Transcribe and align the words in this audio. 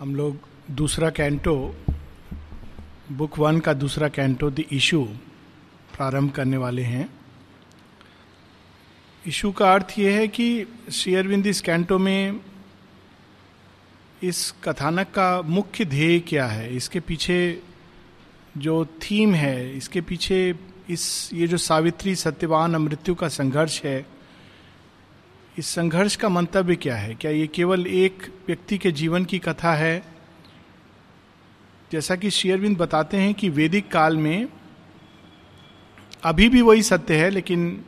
हम 0.00 0.14
लोग 0.14 0.36
दूसरा 0.70 1.10
कैंटो, 1.10 1.76
बुक 3.12 3.38
वन 3.38 3.60
का 3.60 3.72
दूसरा 3.72 4.08
कैंटो, 4.08 4.50
द 4.50 4.64
इशू, 4.72 5.04
प्रारंभ 5.96 6.30
करने 6.30 6.56
वाले 6.56 6.82
हैं। 6.82 7.08
इशू 9.26 9.52
का 9.52 9.74
अर्थ 9.74 9.94
यह 9.98 10.16
है 10.16 10.28
कि 10.28 10.66
श्री 10.92 11.14
अरविंद 11.14 11.46
इस 11.46 11.60
कैंटो 11.60 11.98
में 11.98 12.40
इस 14.22 14.54
कथानक 14.64 15.06
का 15.06 15.42
मुख्य 15.42 15.84
ध्येय 15.84 16.20
क्या 16.20 16.46
है? 16.46 16.76
इसके 16.76 17.00
पीछे 17.00 17.62
जो 18.56 18.84
थीम 18.84 19.34
है, 19.34 19.76
इसके 19.76 20.00
पीछे 20.00 20.54
इस, 20.90 21.30
ये 21.34 21.46
जो 21.46 21.56
सावित्री 21.56 22.14
सत्यवान 22.14 22.76
मृत्यु 22.76 23.14
का 23.14 23.28
संघर्ष 23.28 23.82
है 23.82 24.19
इस 25.58 25.66
संघर्ष 25.66 26.16
का 26.16 26.28
मंतव्य 26.28 26.76
क्या 26.76 26.96
है? 26.96 27.14
क्या 27.14 27.30
ये 27.30 27.46
केवल 27.46 27.86
एक 27.86 28.34
व्यक्ति 28.48 28.78
के 28.78 28.92
जीवन 28.92 29.24
की 29.24 29.38
कथा 29.38 29.74
है? 29.74 30.02
जैसा 31.92 32.16
कि 32.16 32.30
शेयरविंद 32.30 32.78
बताते 32.78 33.16
हैं 33.16 33.34
कि 33.34 33.48
वैदिक 33.48 33.92
काल 33.92 34.16
में 34.16 34.48
अभी 36.24 36.48
भी 36.48 36.62
वही 36.62 36.82
सत्य 36.82 37.16
है 37.16 37.30
लेकिन 37.30 37.84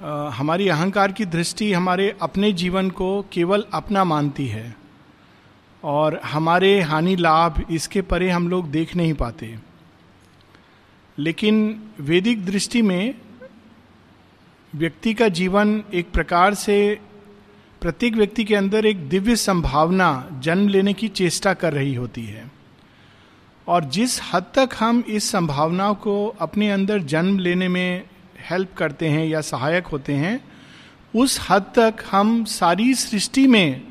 आ, 0.00 0.28
हमारी 0.28 0.68
अहंकार 0.68 1.12
की 1.12 1.24
दृष्टि 1.24 1.72
हमारे 1.72 2.16
अपने 2.22 2.52
जीवन 2.52 2.90
को 2.90 3.26
केवल 3.32 3.64
अपना 3.74 4.04
मानती 4.04 4.46
है 4.46 4.76
और 5.84 6.20
हमारे 6.24 6.80
हानि 6.80 7.16
लाभ 7.16 7.66
इसके 7.70 8.02
परे 8.02 8.30
हम 8.30 8.48
लोग 8.48 8.70
देख 8.70 8.96
नहीं 8.96 9.14
पाते। 9.14 9.58
लेकिन 11.18 11.82
वैदिक 12.00 12.46
दृष्टि 12.46 12.82
में 12.82 13.14
व्यक्ति 14.74 15.14
का 15.14 15.28
जीवन 15.28 15.82
एक 15.94 16.10
प्रकार 16.10 16.54
से 16.54 16.98
प्रत्येक 17.80 18.14
व्यक्ति 18.14 18.44
के 18.44 18.54
अंदर 18.54 18.86
एक 18.86 19.08
दिव्य 19.08 19.36
संभावना 19.36 20.28
जन्म 20.42 20.68
लेने 20.68 20.92
की 20.92 21.08
चेष्टा 21.08 21.54
कर 21.54 21.72
रही 21.72 21.94
होती 21.94 22.24
है। 22.24 22.50
और 23.68 23.84
जिस 23.84 24.20
हद 24.32 24.42
तक 24.54 24.70
हम 24.78 25.04
इस 25.08 25.30
संभावना 25.30 25.92
को 25.92 26.26
अपने 26.40 26.70
अंदर 26.70 26.98
जन्म 26.98 27.38
लेने 27.38 27.68
में 27.68 28.02
हेल्प 28.50 28.74
करते 28.74 29.08
हैं 29.08 29.26
या 29.26 29.40
सहायक 29.40 29.86
होते 29.86 30.12
हैं, 30.12 30.44
उस 31.16 31.46
हद 31.50 31.62
तक 31.62 31.94
हम 32.10 32.44
सारी 32.44 32.94
सृष्टि 32.94 33.46
में 33.46 33.82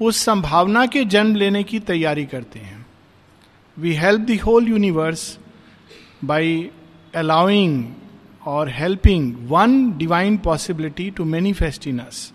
उस 0.00 0.16
संभावना 0.16 0.86
के 0.86 1.04
जन्म 1.04 1.36
लेने 1.36 1.62
की 1.62 1.80
तैयारी 1.80 2.26
करते 2.26 2.58
हैं। 2.58 2.86
We 3.78 3.92
help 3.92 4.20
the 4.20 4.38
whole 4.46 4.68
universe 4.68 5.38
by 6.24 6.70
allowing 7.14 7.84
और 8.48 8.68
helping 8.68 9.36
one 9.40 9.98
divine 9.98 10.36
possibility 10.38 11.10
to 11.10 11.24
manifest 11.24 11.86
in 11.86 11.98
us 11.98 12.32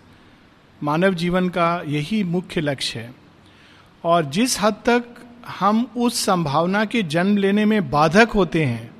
मानव 0.82 1.14
जीवन 1.14 1.48
का 1.48 1.82
यही 1.86 2.24
मुख्य 2.24 2.60
लक्ष्य 2.60 2.98
है। 3.00 3.14
और 4.04 4.24
जिस 4.24 4.60
हद 4.60 4.74
तक 4.74 5.04
हम 5.48 5.90
उस 5.96 6.24
संभावना 6.24 6.84
के 6.84 7.02
जन्म 7.02 7.36
लेने 7.36 7.64
में 7.64 7.90
बाधक 7.90 8.28
होते 8.30 8.64
हैं, 8.64 8.90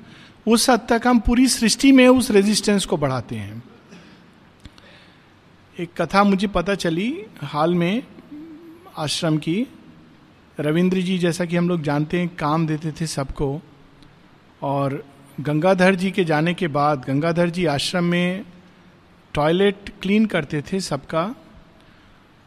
उस 0.49 0.71
हद 0.71 0.81
तक 0.89 1.03
हम 1.07 1.19
पूरी 1.19 1.49
सृष्टि 1.49 1.93
में 1.93 2.09
उस 2.09 2.31
रेजिस्टेंस 2.31 2.85
को 2.85 2.97
बढ़ाते 2.97 3.37
हैं। 3.37 3.63
एक 5.81 6.03
कथा 6.03 6.25
मुझे 6.25 6.47
पता 6.47 6.75
चली 6.75 7.25
हाल 7.43 7.75
में 7.75 8.03
आश्रम 8.99 9.39
की। 9.39 9.67
रविंद्र 10.61 11.01
जी 11.01 11.19
जैसा 11.19 11.45
कि 11.45 11.57
हम 11.57 11.69
लोग 11.69 11.83
जानते 11.83 12.21
हैं, 12.21 12.37
काम 12.37 12.67
देते 12.67 12.93
थे 12.93 13.07
सबको। 13.07 13.61
और 14.63 15.14
गंगाधर 15.41 15.95
जी 15.95 16.11
के 16.11 16.25
जाने 16.25 16.55
के 16.55 16.69
बाद 16.69 17.05
गंगाधर 17.05 17.51
जी 17.51 17.65
आश्रम 17.67 18.05
में 18.05 18.45
टॉयलेट 19.35 19.91
क्लीन 20.03 20.27
करते 20.27 20.63
थे 20.63 20.81
सबका, 20.81 21.35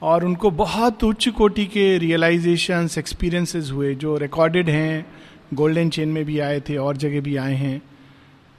और 0.01 0.25
उनको 0.25 0.51
बहुत 0.51 1.03
उच्च 1.03 1.27
कोटि 1.29 1.65
के 1.65 1.97
रियलाइजेशंस 1.97 2.97
एक्सपीरियंसेस 2.97 3.71
हुए, 3.71 3.95
जो 3.95 4.17
रिकॉर्डेड 4.17 4.69
हैं 4.69 5.05
गोल्डन 5.53 5.89
चेन 5.89 6.09
में 6.09 6.23
भी 6.25 6.39
आए 6.39 6.59
थे, 6.59 6.77
और 6.77 6.97
जगह 6.97 7.21
भी 7.21 7.35
आए 7.35 7.55
हैं। 7.55 7.81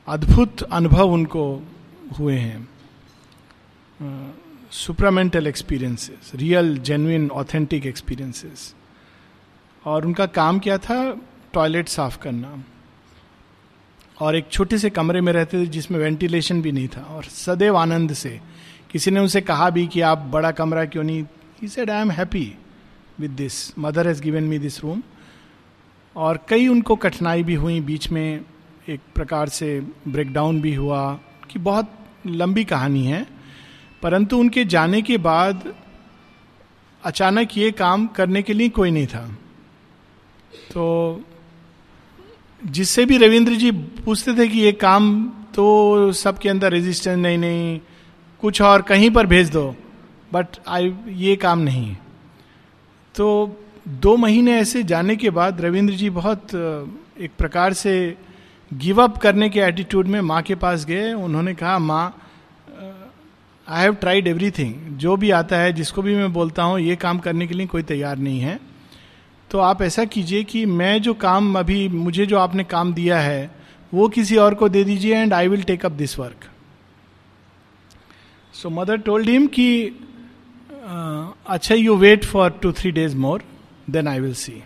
अद्भुत 0.09 0.63
अनुभव 0.63 1.13
उनको 1.13 1.45
हुए 2.19 2.37
हैं। 2.37 2.69
Supramental 4.71 5.47
experiences 5.47 6.33
real 6.35 6.77
genuine 6.79 7.31
authentic 7.31 7.87
experiences 7.87 8.75
और 9.85 10.07
उनका 10.07 10.27
काम 10.27 10.59
क्या 10.59 10.79
था? 10.79 11.17
टॉयलेट 11.53 11.89
साफ़ 11.89 12.19
करना। 12.19 12.65
और 14.21 14.37
एक 14.37 14.49
छोटे 14.51 14.79
से 14.79 14.91
कमरे 14.91 15.21
में 15.21 15.33
रहते 15.33 15.63
थे 15.63 15.67
जिसमें 15.67 15.99
वेंटिलेशन 15.99 16.63
भी 16.63 16.73
नहीं 16.73 16.89
था। 16.89 17.01
और 17.01 17.25
सदैव 17.25 17.77
आनंद 17.77 18.13
से 18.13 18.41
किसी 18.91 19.11
ने 19.11 19.21
उनसे 19.21 19.41
कहा 19.41 19.71
भी 19.71 19.87
कि 19.87 20.01
आप 20.01 20.19
बड़ा 20.19 20.51
कमरा 20.51 20.85
क्यों 20.85 21.03
नहीं? 21.03 21.25
He 21.63 21.69
said 21.69 21.91
I 21.91 22.01
am 22.01 22.11
happy 22.11 22.55
with 23.21 23.31
this 23.31 23.79
mother 23.79 24.09
has 24.09 24.23
given 24.23 24.45
me 24.45 24.59
this 24.59 24.81
room 24.85 25.03
और 26.17 26.41
कई 26.49 26.69
उनको 26.69 26.97
कठिनाई 26.97 27.43
भी 27.43 27.55
हुई। 27.55 27.81
बीच 27.81 28.11
में 28.11 28.41
एक 28.89 29.01
प्रकार 29.15 29.49
से 29.49 29.81
ब्रेकडाउन 30.09 30.61
भी 30.61 30.75
हुआ 30.75 31.21
कि 31.51 31.59
बहुत 31.59 31.95
लंबी 32.27 32.65
कहानी 32.65 33.07
है। 33.07 33.27
परंतु 34.03 34.39
उनके 34.39 34.65
जाने 34.65 35.03
के 35.03 35.17
बाद 35.17 35.75
अचानक 37.05 37.59
ये 37.59 37.71
काम 37.71 38.07
करने 38.07 38.43
के 38.43 38.53
लिए 38.53 38.69
कोई 38.69 38.91
नहीं 38.91 39.07
था। 39.07 39.39
तो 40.73 40.85
जिससे 42.63 43.05
भी 43.07 43.17
रविंद्र 43.19 43.55
जी 43.55 43.71
पूछते 43.71 44.35
थे 44.35 44.49
कि 44.49 44.61
ये 44.61 44.73
काम 44.75 45.05
तो 45.55 46.13
सबके 46.15 46.49
अंदर 46.49 46.73
रेजिस्टेंस 46.73 47.19
नहीं 47.19 47.39
नहीं, 47.39 47.81
कुछ 48.43 48.61
और 48.63 48.83
कहीं 48.83 49.11
पर 49.11 49.27
भेज 49.27 49.51
दो 49.51 49.75
बट 50.33 50.47
आई 50.69 50.93
ये 51.09 51.37
काम 51.37 51.59
नहीं 51.59 51.95
तो 53.15 53.27
दो 53.89 54.17
महीने 54.17 54.57
ऐसे 54.59 54.83
जाने 54.85 55.17
के 55.17 55.31
बाद 55.31 55.61
रविंद्र 55.61 55.95
जी 55.95 56.11
बहुत 56.11 56.55
एक 56.55 57.31
प्रकार 57.39 57.73
से 57.73 57.95
गिव 58.71 59.03
अप 59.03 59.17
करने 59.19 59.49
के 59.51 59.61
एटीट्यूड 59.61 60.07
में 60.07 60.21
माँ 60.21 60.43
के 60.43 60.55
पास 60.55 60.85
गए। 60.85 61.13
उन्होंने 61.13 61.55
कहा, 61.55 61.79
माँ 61.79 62.15
आई 63.67 63.83
हैव 63.83 63.95
ट्राइड 63.95 64.27
एवरीथिंग 64.27 64.75
जो 64.99 65.17
भी 65.17 65.31
आता 65.31 65.57
है, 65.57 65.73
जिसको 65.73 66.03
भी 66.03 66.15
मैं 66.15 66.33
बोलता 66.33 66.63
हूँ, 66.63 66.79
ये 66.81 66.97
काम 66.97 67.19
करने 67.19 67.47
के 67.47 67.55
लिए 67.55 67.67
कोई 67.67 67.83
तैयार 67.83 68.19
नहीं 68.19 68.41
है। 68.41 68.59
तो 69.51 69.59
आप 69.59 69.83
ऐसा 69.83 70.05
कीजिए 70.05 70.43
कि 70.45 70.65
मैं 70.67 71.01
जो 71.03 71.15
काम 71.15 71.59
अभी, 71.59 71.89
मुझे 71.89 72.27
जो 72.27 72.39
आपने 72.39 72.65
काम 72.65 72.93
दिया 72.95 73.21
है, 73.21 73.51
वो 73.93 74.09
किसी 74.09 74.37
और 74.37 74.55
को 74.55 74.69
दे 74.69 74.85
दीजिए 74.85 75.17
and 75.17 75.35
I 75.35 75.49
will 75.49 75.63
take 75.63 75.87
up 75.87 75.93
this 75.93 76.19
work 76.19 76.49
so 78.55 78.71
mother 78.71 78.97
told 78.99 79.29
him 79.29 79.47
कि 79.47 79.69
अच्छा 81.49 81.75
you 81.75 81.97
wait 81.97 82.25
for 82.25 82.51
two 82.63 82.73
three 82.73 82.91
days 82.91 83.17
more 83.17 83.43
then 83.91 84.09
I 84.09 84.21
will 84.21 84.35
see 84.35 84.63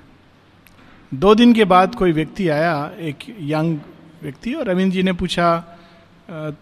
दो 1.12 1.34
दिन 1.34 1.52
के 1.54 1.64
बाद 1.64 1.94
कोई 1.94 2.12
व्यक्ति 2.12 2.48
आया, 2.48 2.90
एक 2.98 3.16
यंग 3.40 3.78
व्यक्ति, 4.22 4.52
और 4.52 4.66
रविंद्र 4.66 4.94
जी 4.94 5.02
ने 5.02 5.12
पूछा 5.12 5.58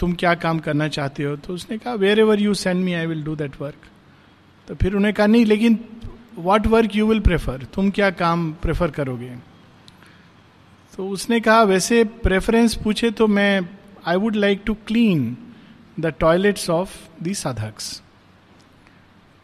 तुम 0.01 0.13
क्या 0.13 0.35
काम 0.35 0.59
करना 0.59 0.89
चाहते 0.89 1.25
हो? 1.25 1.37
तो 1.37 1.55
उसने 1.55 1.79
कहा 1.79 1.95
wherever 2.21 2.41
you 2.41 2.55
send 2.55 2.85
me 2.85 2.95
I 2.95 3.07
will 3.07 3.23
do 3.23 3.37
that 3.37 3.61
work 3.61 3.87
तो 4.69 4.75
फिर 4.75 4.95
उन्हें 4.95 5.13
कहा, 5.15 5.27
नहीं, 5.27 5.45
लेकिन 5.47 5.79
what 6.39 6.67
work 6.67 6.97
you 6.97 7.07
will 7.07 7.21
prefer 7.21 7.67
तुम 7.75 7.91
क्या 7.91 8.11
काम 8.11 8.53
प्रेफर 8.53 8.91
करोगे? 8.91 9.31
तो 10.97 11.09
उसने 11.09 11.41
कहा, 11.41 11.63
वैसे 11.63 12.05
प्रेफरेंस 12.05 12.75
पूछे 12.75 13.11
तो 13.11 13.27
मैं 13.27 13.61
I 14.07 14.17
would 14.17 14.37
like 14.37 14.63
to 14.67 14.75
clean 14.75 15.37
the 16.01 16.07
toilets 16.07 16.71
of 16.71 16.97
the 17.23 17.35
साधक्स 17.35 18.03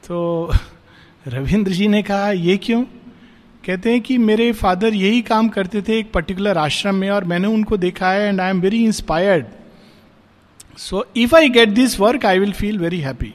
तो 0.04 0.52
रविंद्र 1.28 1.72
जी 1.72 1.88
ने 1.88 2.02
कहा, 2.02 2.30
ये 2.30 2.56
क्यों? 2.56 2.84
कहते 3.64 3.90
हैं 3.90 4.00
कि 4.00 4.18
मेरे 4.18 4.52
फादर 4.52 4.94
यही 4.94 5.22
काम 5.22 5.48
करते 5.48 5.82
थे 5.82 5.98
एक 5.98 6.12
पर्टिकुलर 6.12 6.58
आश्रम 6.58 6.94
में 6.94 7.10
और 7.10 7.24
मैंने 7.24 7.48
उनको 7.48 7.76
देखा 7.76 8.10
है 8.10 8.28
and 8.28 8.40
I 8.40 8.50
am 8.50 8.60
very 8.60 8.84
inspired 8.84 9.46
so 10.78 11.04
if 11.16 11.34
I 11.36 11.48
get 11.48 11.68
this 11.68 11.98
work 12.00 12.26
I 12.26 12.38
will 12.38 12.52
feel 12.52 12.78
very 12.78 13.00
happy 13.00 13.34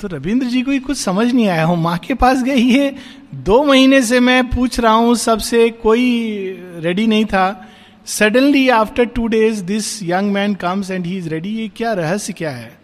तो 0.00 0.08
रविंद्र 0.08 0.46
जी 0.46 0.62
को 0.62 0.70
ही 0.70 0.78
कुछ 0.78 0.96
समझ 0.96 1.32
नहीं 1.32 1.48
आया 1.48 1.64
हूँ। 1.64 1.76
माँ 1.76 1.98
के 1.98 2.14
पास 2.14 2.42
गई 2.42 2.68
है। 2.70 2.94
दो 3.34 3.64
महीने 3.64 4.02
से 4.02 4.20
मैं 4.20 4.50
पूछ 4.50 4.80
रहा 4.80 4.92
हूँ, 4.92 5.14
सबसे 5.14 5.70
कोई 5.70 6.50
रेडी 6.78 7.06
नहीं 7.06 7.24
था। 7.24 7.68
Suddenly 8.06 8.68
after 8.68 9.04
two 9.04 9.26
days 9.26 9.64
this 9.64 10.02
young 10.02 10.32
man 10.32 10.54
comes 10.54 10.90
and 10.90 11.06
he 11.06 11.16
is 11.18 11.28
ready 11.28 11.48
ये 11.48 11.68
क्या 11.68 11.92
रहस्य 11.92 12.32
क्या 12.32 12.50
है? 12.50 12.78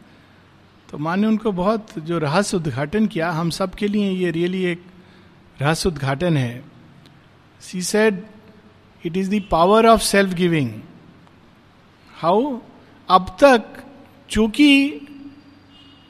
तो 0.89 0.99
माँ 0.99 1.17
ने 1.17 1.27
उनको 1.27 1.53
बहुत 1.53 1.87
जो 1.99 2.19
रहस्य 2.19 2.57
उद्घाटन 2.57 3.07
किया। 3.07 3.31
हम 3.31 3.51
सब 3.51 3.75
के 3.75 3.89
लिए 3.89 4.11
ये 4.11 4.31
रियली 4.31 4.65
एक 4.65 4.83
रहस्य 5.61 5.89
उद्घाटन 5.89 6.37
है। 6.37 6.65
She 7.61 7.83
said 7.83 8.23
it 9.07 9.17
is 9.17 9.31
the 9.31 9.43
power 9.51 9.87
of 9.87 10.01
self 10.01 10.35
giving 10.35 10.71
how 12.15 12.59
अब 13.09 13.37
तक 13.41 13.85
चूँकि 14.31 15.01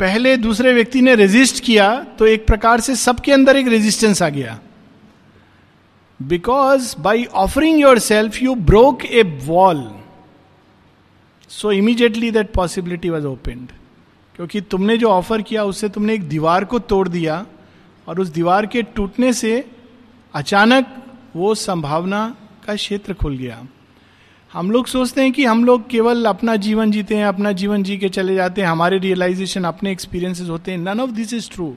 पहले 0.00 0.36
दूसरे 0.36 0.72
व्यक्ति 0.72 1.00
ने 1.00 1.14
रेजिस्ट 1.14 1.62
किया 1.64 1.88
तो 2.18 2.26
एक 2.26 2.46
प्रकार 2.46 2.80
से 2.80 2.96
सबके 2.96 3.32
अंदर 3.32 3.56
एक 3.56 3.68
रेजिस्टेंस 3.68 4.22
आ 4.22 4.28
गया। 4.28 4.58
Because 6.20 6.94
by 7.00 7.24
offering 7.24 7.80
yourself 7.98 8.42
you 8.42 8.54
broke 8.54 9.04
a 9.04 9.22
wall 9.44 9.90
so 11.50 11.72
immediately 11.72 12.30
that 12.30 12.52
possibility 12.52 13.10
was 13.10 13.26
opened 13.26 13.68
क्योंकि 14.36 14.60
तुमने 14.60 14.96
जो 14.98 15.08
ऑफ़र 15.08 15.42
किया, 15.42 15.64
उससे 15.64 15.88
तुमने 15.88 16.14
एक 16.14 16.22
दीवार 16.28 16.64
को 16.64 16.78
तोड़ 16.78 17.08
दिया, 17.08 17.46
और 18.06 18.20
उस 18.20 18.28
दीवार 18.28 18.66
के 18.66 18.82
टूटने 18.82 19.32
से 19.32 19.64
अचानक 20.34 20.94
वो 21.36 21.54
संभावना 21.54 22.36
का 22.66 22.74
क्षेत्र 22.74 23.14
खुल 23.14 23.36
गया। 23.36 23.66
हम 24.52 24.70
लोग 24.70 24.86
सोचते 24.86 25.22
हैं 25.22 25.32
कि 25.32 25.44
हम 25.44 25.64
लोग 25.64 25.90
केवल 25.90 26.24
अपना 26.24 26.56
जीवन 26.56 26.90
जीते 26.90 27.16
हैं, 27.16 27.24
अपना 27.24 27.52
जीवन 27.52 27.82
जी 27.82 27.96
के 27.96 28.08
चले 28.08 28.34
जाते 28.34 28.60
हैं। 28.60 28.68
हमारे 28.68 28.98
रियलाइजेशन 28.98 29.64
अपने 29.64 29.92
एक्सपीरियंसेस 29.92 30.48
होते 30.48 30.70
हैं। 30.70 30.78
None 30.78 31.00
of 31.00 31.10
this 31.10 31.32
is 31.32 31.50
true 31.50 31.76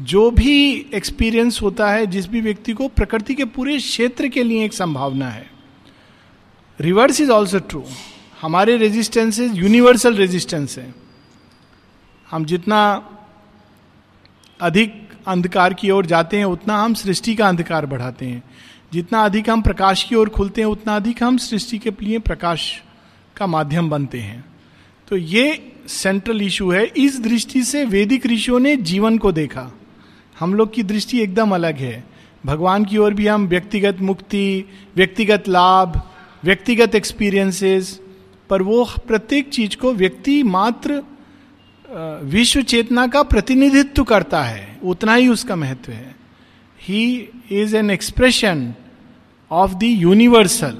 जो 0.00 0.30
भी 0.30 0.86
एक्सपीरियंस 0.94 1.62
होता 1.62 1.90
है, 1.90 2.06
जिस 2.06 2.26
भी 2.26 2.40
व्यक्ति 2.40 2.72
को 2.72 2.88
प्रकृति 2.88 3.34
के 3.34 3.44
पूरे 3.44 3.78
क्षेत्र 3.78 4.28
के 4.28 4.42
लिए 4.42 4.64
एक 4.64 4.72
संभावना 4.72 5.28
है। 5.28 5.50
रिवर्स 6.80 7.20
इज़ 7.20 7.30
ऑल्सो 7.30 7.58
ट्रू 7.58 7.84
हमारे 8.42 8.76
रेजिस्टेंसेस 8.76 9.52
यूनिवर्सल 9.54 10.14
रेजिस्टेंस 10.14 10.78
है। 10.78 10.94
हम 12.30 12.44
जितना 12.44 13.08
अधिक 14.60 15.08
अंधकार 15.26 15.74
की 15.74 15.90
ओर 15.90 16.06
जाते 16.06 16.36
हैं, 16.38 16.44
उतना 16.44 16.76
हम 16.76 16.94
सृष्टि 16.94 17.34
का 17.34 17.48
अंधकार 17.48 17.86
बढ़ाते 17.86 18.26
हैं। 18.26 18.42
जितना 18.94 19.24
अधिक 19.24 19.50
हम 19.50 19.62
प्रकाश 19.62 20.02
की 20.02 20.14
ओर 20.14 20.28
खुलते 20.28 20.60
हैं, 20.60 20.68
उतना 20.68 20.96
अधिक 20.96 21.22
हम 21.22 21.36
सृष्टि 21.36 21.78
के 21.78 21.90
लिए 22.02 22.18
प्रकाश 22.18 22.82
का 23.36 23.46
माध्यम 23.46 23.90
बनते 23.90 24.18
हैं। 24.18 24.44
तो 25.08 25.16
ये 25.16 25.72
सेंट्रल 25.88 26.42
इशू 26.42 26.70
है। 26.70 26.84
इस 26.96 27.20
दृष्टि 27.20 27.62
से 27.62 27.84
वैदिक 27.84 28.26
ऋषियों 28.26 28.60
ने 28.60 28.76
जीवन 28.76 29.18
को 29.18 29.32
देखा। 29.32 29.70
हम 30.38 30.54
लोग 30.54 30.74
की 30.74 30.82
दृष्टि 30.82 31.20
एकदम 31.20 31.54
अलग 31.54 31.76
है। 31.76 32.04
भगवान 32.46 32.84
की 32.84 32.98
ओर 32.98 33.14
भी 33.14 33.26
हम 33.26 33.46
व्यक्तिगत 33.46 34.00
मुक्ति, 34.00 34.64
व्यक्तिगत 34.96 35.48
लाभ, 35.48 36.00
व्यक्तिगत 36.44 36.94
एक्सपीरियंसेस 36.94 38.00
पर 38.50 38.62
वो 38.62 38.84
प्रत्येक 38.84 39.48
चीज़ 39.48 39.76
को 39.76 39.92
व्यक्ति 39.92 40.42
मात्र 40.42 41.02
विश्व 42.22 42.62
चेतना 42.62 43.06
का 43.06 43.22
प्रतिनिधित्व 43.22 44.04
करता 44.04 44.42
है। 44.42 44.78
उतना 44.84 45.14
ही 45.14 45.28
उसका 45.28 45.56
महत्व 45.56 45.92
है। 45.92 46.14
He 46.80 47.28
is 47.50 47.76
an 47.76 47.90
expression 47.90 48.74
of 49.54 49.74
the 49.74 49.82
universal 49.82 50.78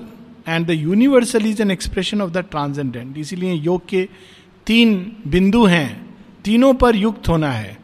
and 0.49 0.67
the 0.67 0.71
universal 0.71 1.47
is 1.47 1.63
an 1.63 1.71
expression 1.71 2.21
of 2.21 2.31
the 2.31 2.39
transcendent 2.51 3.19
इसीलिए 3.19 3.53
योग 3.53 3.87
के 3.89 4.09
तीन 4.67 4.95
बिंदु 5.27 5.65
हैं। 5.67 5.89
तीनों 6.45 6.73
पर 6.75 6.97
युक्त 6.97 7.29
होना 7.29 7.51
है। 7.53 7.77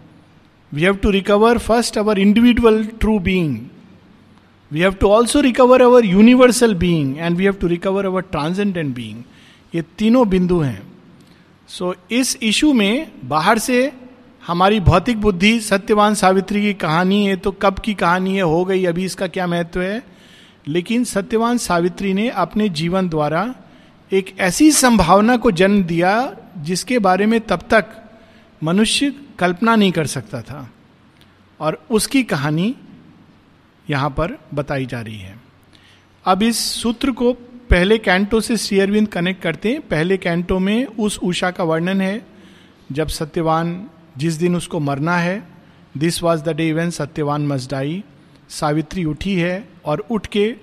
We 0.73 0.83
have 0.83 0.97
to 0.97 1.11
recover 1.11 1.59
first 1.59 1.99
our 1.99 2.19
individual 2.19 2.85
true 3.01 3.19
being 3.19 3.57
we 4.71 4.81
have 4.81 4.93
to 4.93 5.09
also 5.09 5.41
recover 5.41 5.83
our 5.83 6.05
universal 6.05 6.75
being 6.75 7.17
and 7.19 7.37
we 7.37 7.45
have 7.45 7.55
to 7.61 7.67
recover 7.67 8.07
our 8.07 8.23
transcendent 8.23 8.95
being 8.95 9.23
ये 9.75 9.83
तीनों 9.99 10.29
बिंदु 10.29 10.59
हैं। 10.61 10.83
सो 11.69 11.93
so, 11.93 12.13
इस 12.13 12.37
इशू 12.43 12.73
में 12.73 13.11
बाहर 13.25 13.59
से 13.59 13.93
हमारी 14.47 14.81
भौतिक 14.81 15.21
बुद्धि 15.21 15.59
सत्यवान 15.61 16.15
सावित्री 16.15 16.63
की 16.63 16.73
कहानी 16.75 17.25
है 17.27 17.37
तो 17.37 17.51
कब 17.53 17.79
की 17.79 17.95
कहानी 17.95 18.35
है 18.37 18.43
हो 18.43 18.65
गई 18.65 18.85
अभी 18.85 19.05
इसका 19.05 19.27
क्या 19.27 19.47
महत्व 19.47 19.83
है? 19.83 20.03
लेकिन 20.69 21.05
सत्यवान 21.05 21.59
सावित्री 21.59 22.15
ने 22.15 22.29
अपने 22.29 22.69
जीवन 22.69 23.09
द्वारा 23.09 23.55
एक 24.13 24.41
ऐसी 24.41 24.71
संभावना 24.71 25.37
को 25.37 25.51
जन्म 25.51 25.85
दिया 25.85 26.37
जिसके 26.59 26.99
बारे 26.99 27.27
में 27.27 27.41
तब 27.41 27.61
तक 27.71 27.87
मनुष्य 28.63 29.15
कल्पना 29.39 29.77
नहीं 29.77 29.93
कर 29.93 30.07
सकता 30.07 30.43
था। 30.43 30.71
और 31.61 31.87
उसकी 31.91 32.23
कहानी 32.23 32.75
यहाँ 33.91 34.11
पर 34.11 34.39
बताई 34.55 34.87
जा 34.87 35.01
रही 35.01 35.19
है। 35.19 35.41
अब 36.25 36.43
इस 36.43 36.59
सूत्र 36.59 37.11
को 37.11 37.33
पहले 37.71 37.99
कैंटो 37.99 38.41
से 38.41 38.57
श्री 38.57 39.07
कनेक्ट 39.07 39.43
करते 39.43 39.71
हैं। 39.71 39.81
पहले 39.81 40.17
कैंटो 40.17 40.59
में 40.59 40.87
उस 40.87 41.19
उषा 41.19 41.51
का 41.51 41.65
वर्णन 41.65 42.01
है, 42.01 42.27
जब 42.93 43.09
सत्यवान 43.09 43.91
जिस 44.19 44.35
दिन 44.35 44.57
उसको 44.57 44.81
मरना 44.81 45.17
है 45.17 45.49
this 45.97 46.23
was 46.23 46.43
the 46.43 46.49
day 46.49 46.69
event 46.69 46.93
Satyavan 46.93 47.47
must die 47.47 48.05
Savitri 48.51 49.05
उठी 49.05 49.35
है 49.35 49.69
और 49.85 50.07
उठ 50.11 50.27
के 50.27 50.55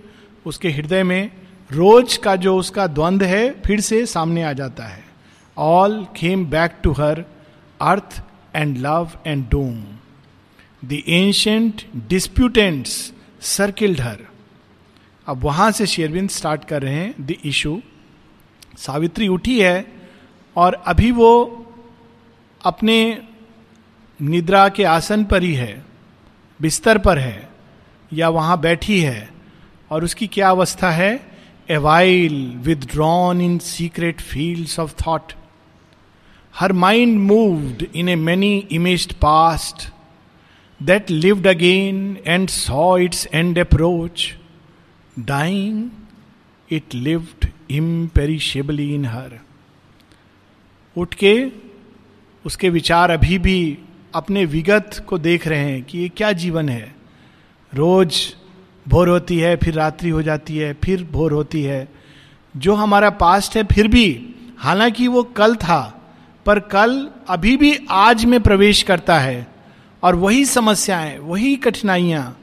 उसके 0.45 0.69
हृदय 0.69 1.03
में 1.03 1.31
रोज 1.71 2.17
का 2.17 2.35
जो 2.35 2.57
उसका 2.57 2.87
द्वंद 2.87 3.23
है 3.23 3.49
फिर 3.65 3.79
से 3.79 4.05
सामने 4.05 4.43
आ 4.43 4.53
जाता 4.53 4.83
है। 4.83 5.03
All 5.57 6.05
came 6.17 6.45
back 6.45 6.71
to 6.83 6.91
her 6.91 7.23
earth 7.81 8.21
and 8.55 8.77
love 8.77 9.11
and 9.27 9.49
doom 9.49 9.83
the 10.85 11.01
ancient 11.07 11.81
disputants 12.07 13.13
circled 13.41 14.01
her 14.01 14.19
अब 15.27 15.43
वहाँ 15.43 15.71
से 15.71 15.85
शेरविंद 15.87 16.29
स्टार्ट 16.29 16.65
कर 16.65 16.81
रहे 16.81 16.93
हैं 16.93 17.13
द 17.21 17.35
इशू 17.45 17.81
सावित्री 18.77 19.27
उठी 19.27 19.59
है 19.61 19.85
और 20.55 20.73
अभी 20.73 21.11
वो 21.11 21.31
अपने 22.61 23.21
निद्रा 24.21 24.69
के 24.69 24.83
आसन 24.83 25.23
पर 25.25 25.43
ही 25.43 25.53
है, 25.53 25.85
बिस्तर 26.61 26.97
पर 26.97 27.17
है। 27.17 27.46
या 28.13 28.29
वहाँ 28.29 28.59
बैठी 28.59 29.01
है 29.01 29.29
और 29.91 30.03
उसकी 30.03 30.27
क्या 30.27 30.49
अवस्था 30.49 30.91
है? 30.91 31.37
Awhile 31.69 32.53
withdrawn 32.55 33.41
in 33.41 33.59
secret 33.59 34.21
field 34.21 34.79
of 34.79 34.93
thought 35.07 35.33
her 36.55 36.73
mind 36.73 37.19
moved 37.19 37.85
in 37.95 38.09
a 38.09 38.15
many 38.15 38.67
image 38.71 39.13
past 39.13 39.93
that 40.83 41.11
lived 41.11 41.47
again 41.47 42.17
and 42.27 42.49
saw 42.49 42.97
its 42.97 43.27
end 43.33 43.59
approach 43.59 44.35
dying 45.19 45.89
it 46.71 46.95
lived 46.95 47.47
imperishably 47.71 48.95
in 48.95 49.05
her 49.05 49.39
उठ 50.97 51.13
के 51.13 51.51
उसके 52.45 52.69
विचार 52.69 53.11
अभी 53.11 53.37
भी 53.37 53.77
अपने 54.15 54.45
विगत 54.45 55.05
को 55.09 55.17
देख 55.17 55.47
रहे 55.47 55.59
हैं 55.59 55.83
कि 55.83 55.97
ये 55.97 56.09
क्या 56.09 56.31
जीवन 56.31 56.69
है? 56.69 56.96
रोज 57.73 58.35
भोर 58.87 59.09
होती 59.09 59.39
है, 59.39 59.57
फिर 59.57 59.73
रात्रि 59.73 60.09
हो 60.09 60.21
जाती 60.21 60.57
है, 60.57 60.73
फिर 60.73 61.07
भोर 61.11 61.31
होती 61.31 61.63
है। 61.63 61.87
जो 62.57 62.73
हमारा 62.73 63.09
पास्ट 63.09 63.57
है, 63.57 63.63
फिर 63.63 63.87
भी, 63.87 64.35
हालाँकि 64.57 65.07
वो 65.07 65.23
कल 65.23 65.55
था, 65.55 66.11
पर 66.45 66.59
कल 66.59 67.09
अभी 67.27 67.57
भी 67.57 67.79
आज 67.89 68.25
में 68.25 68.41
प्रवेश 68.41 68.83
करता 68.83 69.19
है। 69.19 69.47
और 70.03 70.15
वही 70.15 70.45
समस्याएँ, 70.45 71.19
वही 71.19 71.55
कठिनाइयाँ, 71.55 72.39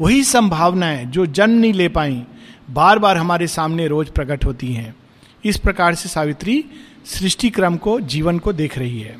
वही 0.00 0.24
संभावनाएँ 0.24 1.04
जो 1.04 1.26
जन्म 1.26 1.58
नहीं 1.58 1.72
ले 1.72 1.88
पाई 1.88 2.24
बार 2.70 2.98
बार 2.98 3.16
हमारे 3.16 3.46
सामने 3.46 3.86
रोज 3.86 4.08
प्रकट 4.08 4.44
होती 4.44 4.72
हैं। 4.72 4.96
इस 5.44 5.56
प्रकार 5.56 5.94
से 5.94 6.08
सावित्री 6.08 6.64
सृष्टि 7.04 7.50
क्रम 7.50 7.76
को, 7.76 8.00
जीवन 8.00 8.38
को 8.38 8.52
देख 8.52 8.78
रही 8.78 9.00
है। 9.00 9.16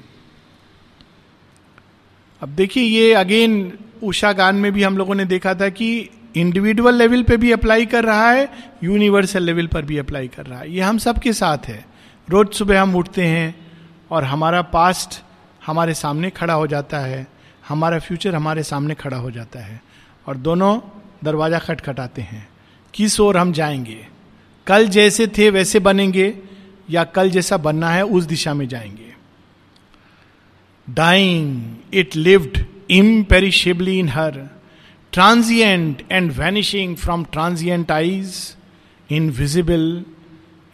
अब 2.42 2.48
देखिए, 2.48 2.84
ये 2.84 3.14
अगेन 3.14 3.78
उषा 4.02 4.32
गान 4.32 4.56
में 4.56 4.72
भी 4.72 4.82
हम 4.82 4.98
लोगों 4.98 5.14
ने 5.14 5.24
देखा 5.24 5.54
था 5.54 5.68
कि 5.68 6.08
इंडिविजुअल 6.36 6.94
लेवल 6.94 7.22
पे 7.22 7.36
भी 7.36 7.52
अप्लाई 7.52 7.86
कर 7.86 8.04
रहा 8.04 8.30
है 8.30 8.48
यूनिवर्सल 8.84 9.42
लेवल 9.42 9.66
पर 9.66 9.82
भी 9.82 9.98
अप्लाई 9.98 10.28
कर 10.28 10.46
रहा 10.46 10.60
है। 10.60 10.72
ये 10.72 10.80
हम 10.80 10.98
सबके 10.98 11.32
साथ 11.32 11.58
है। 11.66 11.84
रोज 12.28 12.52
सुबह 12.52 12.82
हम 12.82 12.96
उठते 12.96 13.26
हैं 13.26 13.54
और 14.10 14.24
हमारा 14.24 14.62
पास्ट 14.62 15.22
हमारे 15.66 15.94
सामने 15.94 16.30
खड़ा 16.30 16.54
हो 16.54 16.66
जाता 16.66 16.98
है। 16.98 17.26
हमारा 17.68 17.98
फ्यूचर 17.98 18.34
हमारे 18.34 18.62
सामने 18.62 18.94
खड़ा 18.94 19.16
हो 19.16 19.30
जाता 19.30 19.60
है। 19.60 19.82
और 20.26 20.36
दोनों 20.36 20.80
दरवाज़ा 21.24 21.58
खटखटाते 21.58 22.22
हैं 22.22 22.48
किस 22.94 23.20
ओर 23.20 23.36
हम 23.36 23.52
जाएँगे। 23.52 24.06
कल 24.66 24.86
जैसे 24.88 25.26
थे 25.26 25.50
वैसे 25.50 25.78
बनेंगे 25.78 26.38
या 26.90 27.04
कल 27.04 27.30
जैसा 27.30 27.56
बनना 27.56 27.90
है 27.90 28.04
उस 28.04 28.24
दिशा 28.24 28.54
में 28.54 28.68
जाएँगे। 28.68 29.14
Dying 30.90 31.76
it 31.94 32.16
lived 32.16 32.64
imperishably 32.88 33.98
in 33.98 34.08
her, 34.08 34.50
transient 35.12 36.02
and 36.10 36.32
vanishing 36.32 36.96
from 36.96 37.26
transient 37.26 37.90
eyes, 37.90 38.56
invisible, 39.10 40.04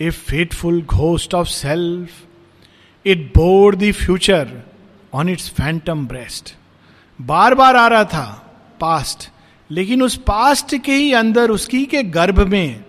a 0.00 0.10
fateful 0.10 0.80
ghost 0.80 1.34
of 1.34 1.48
self. 1.48 2.26
It 3.04 3.32
bore 3.32 3.72
the 3.72 3.92
future 3.92 4.62
on 5.12 5.28
its 5.28 5.48
phantom 5.48 6.06
breast. 6.06 6.54
बार 7.18 7.54
बार 7.54 7.76
आ 7.76 7.86
रहा 7.88 8.04
था 8.04 8.26
पास्ट 8.80 9.28
लेकिन 9.70 10.02
उस 10.02 10.16
पास्ट 10.26 10.74
के 10.84 10.92
ही 10.92 11.12
अंदर 11.12 11.50
उसकी 11.50 11.84
के 11.86 12.02
गर्भ 12.02 12.38
में 12.48 12.84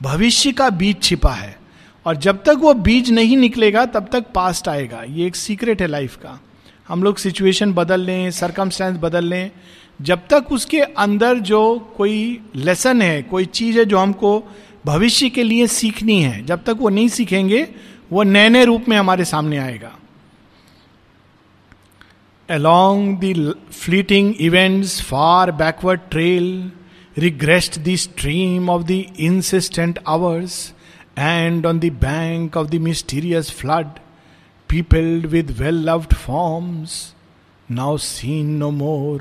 भविष्य 0.00 0.52
का 0.52 0.68
बीज 0.70 1.02
छिपा 1.02 1.32
है 1.32 1.56
और 2.06 2.16
जब 2.16 2.42
तक 2.44 2.58
वो 2.60 2.74
बीज 2.88 3.10
नहीं 3.10 3.36
निकलेगा 3.36 3.84
तब 3.86 4.08
तक 4.12 4.24
पास्ट 4.34 4.68
आएगा 4.68 5.02
ये 5.02 5.26
एक 5.26 5.36
सीक्रेट 5.36 5.82
है 5.82 5.86
लाइफ 5.86 6.16
का 6.16 6.38
हम 6.88 7.02
लोग 7.02 7.18
सिचुएशन 7.18 7.72
बदल 7.74 8.00
लें 8.00 8.30
सरकमस्टेंस 8.30 8.96
बदल 9.00 9.24
लें 9.24 9.50
जब 10.02 10.26
तक 10.30 10.52
उसके 10.52 10.80
अंदर 10.80 11.38
जो 11.50 11.62
कोई 11.96 12.16
लेसन 12.56 13.02
है 13.02 13.22
कोई 13.22 13.44
चीज़ 13.58 13.78
है 13.78 13.84
जो 13.84 13.98
हमको 13.98 14.42
भविष्य 14.86 15.28
के 15.30 15.42
लिए 15.42 15.66
सीखनी 15.66 16.22
है 16.22 16.44
जब 16.46 16.64
तक 16.64 16.76
वो 16.80 16.88
नहीं 16.88 17.08
सीखेंगे 17.08 17.66
वो 18.12 18.22
नए 18.22 18.48
नए 18.48 18.64
रूप 18.64 18.88
में 18.88 18.96
हमारे 18.96 19.24
सामने 19.24 19.58
आएगा 19.58 19.92
along 22.48 23.20
the 23.20 23.54
fleeting 23.70 24.26
events 24.38 25.00
far 25.00 25.50
backward 25.50 26.02
trail 26.10 26.70
regressed 27.16 27.82
the 27.84 27.96
stream 27.96 28.68
of 28.68 28.86
the 28.86 29.08
insistent 29.18 29.98
hours 30.06 30.74
and 31.16 31.64
on 31.64 31.80
the 31.80 31.88
bank 31.88 32.54
of 32.54 32.70
the 32.70 32.78
mysterious 32.78 33.48
flood 33.48 34.00
peopled 34.74 35.26
with 35.26 35.58
well 35.60 35.82
loved 35.90 36.16
forms, 36.16 37.14
now 37.68 37.96
seen 37.96 38.58
no 38.58 38.70
more. 38.84 39.20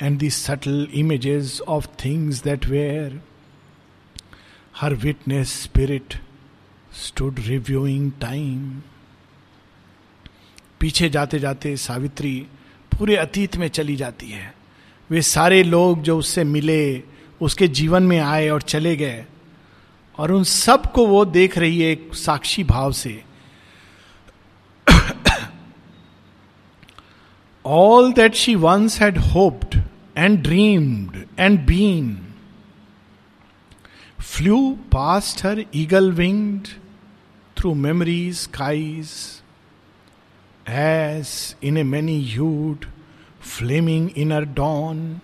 and 0.00 0.20
the 0.20 0.30
subtle 0.30 0.86
images 0.92 1.60
of 1.66 1.86
things 2.02 2.42
that 2.42 2.68
were. 2.68 3.12
Her 4.74 4.94
witness 4.94 5.50
spirit 5.50 6.18
stood 6.92 7.40
reviewing 7.46 8.12
time. 8.20 8.82
पीछे 10.80 11.08
जाते 11.10 11.38
जाते 11.38 11.76
सावित्री 11.76 12.34
पूरे 12.92 13.16
अतीत 13.16 13.56
में 13.56 13.68
चली 13.68 13.96
जाती 13.96 14.30
है 14.30 14.54
वे 15.10 15.22
सारे 15.22 15.62
लोग 15.62 16.02
जो 16.02 16.18
उससे 16.18 16.44
मिले 16.44 17.02
उसके 17.42 17.68
जीवन 17.68 18.02
में 18.02 18.18
आए 18.18 18.48
और 18.48 18.62
चले 18.62 18.94
गए 18.96 19.24
और 20.18 20.32
उन 20.32 20.44
सबको 20.44 21.06
वो 21.06 21.24
देख 21.24 21.58
रही 21.58 21.80
है 21.80 21.90
एक 21.92 22.14
साक्षी 22.14 22.64
भाव 22.64 22.92
से 22.92 23.22
all 27.76 28.12
that 28.12 28.34
she 28.34 28.56
once 28.56 28.96
had 28.98 29.16
hoped 29.32 29.76
and 30.16 30.42
dreamed 30.42 31.28
and 31.36 31.66
been 31.66 32.06
flew 34.28 34.76
past 34.90 35.40
her 35.40 35.64
eagle 35.80 36.10
winged 36.20 36.70
through 37.56 37.74
memory's 37.74 38.40
skies 38.46 39.42
as 40.66 41.54
in 41.62 41.76
a 41.76 41.84
many 41.84 42.20
hued, 42.20 42.86
flaming 43.40 44.10
inner 44.10 44.44
dawn, 44.44 45.20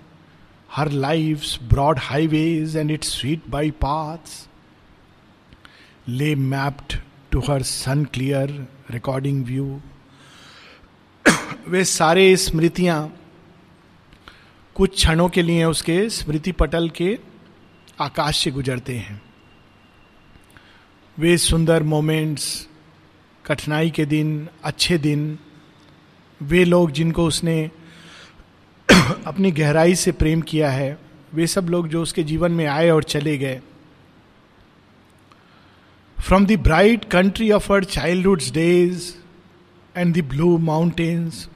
her 0.69 0.87
life's 0.87 1.57
broad 1.57 1.99
highways 2.11 2.75
and 2.75 2.91
its 2.91 3.09
sweet 3.09 3.51
by 3.51 3.71
paths 3.71 4.49
lay 6.07 6.35
mapped 6.35 6.99
to 7.31 7.41
her 7.43 7.63
sun 7.63 8.07
clear 8.07 8.49
recording 8.91 9.45
view. 9.45 9.81
वे 11.69 11.85
सारे 11.85 12.37
स्मृतियाँ 12.37 13.17
कुछ 14.75 14.95
क्षणों 14.95 15.29
के 15.29 15.43
लिए 15.43 15.65
उसके 15.65 16.09
स्मृति 16.09 16.53
पटल 16.53 16.91
के 16.91 17.19
आकाश 18.01 18.39
से 18.39 18.51
गुजरते 18.51 18.97
हैं। 18.97 19.23
वे 21.19 21.39
सुंदर 21.39 21.83
मोमेंट्स, 21.83 22.69
कठिनाई 23.47 23.91
के 23.91 24.05
दिन, 24.05 24.49
अच्छे 24.65 24.99
दिन, 24.99 25.39
वे 26.43 26.65
लोग 26.65 26.91
जिनको 26.91 27.27
उसने 27.27 27.71
अपनी 29.27 29.53
गहराई 29.53 29.95
से 29.95 30.13
प्रेम 30.13 30.41
किया 30.41 30.71
है, 30.71 30.99
वे 31.35 31.47
सब 31.47 31.69
लोग 31.69 31.89
जो 31.89 32.03
उसके 32.03 32.23
जीवन 32.23 32.53
में 32.53 32.67
आए 32.67 32.91
और 32.91 33.05
चले 33.05 33.39
गए। 33.39 33.61
From 36.21 36.47
the 36.47 36.53
bright 36.53 37.05
country 37.05 37.51
of 37.51 37.73
her 37.73 37.83
childhood's 37.83 38.53
days 38.53 39.13
and 39.97 40.15
the 40.15 40.31
blue 40.33 40.59
mountains 40.59 41.54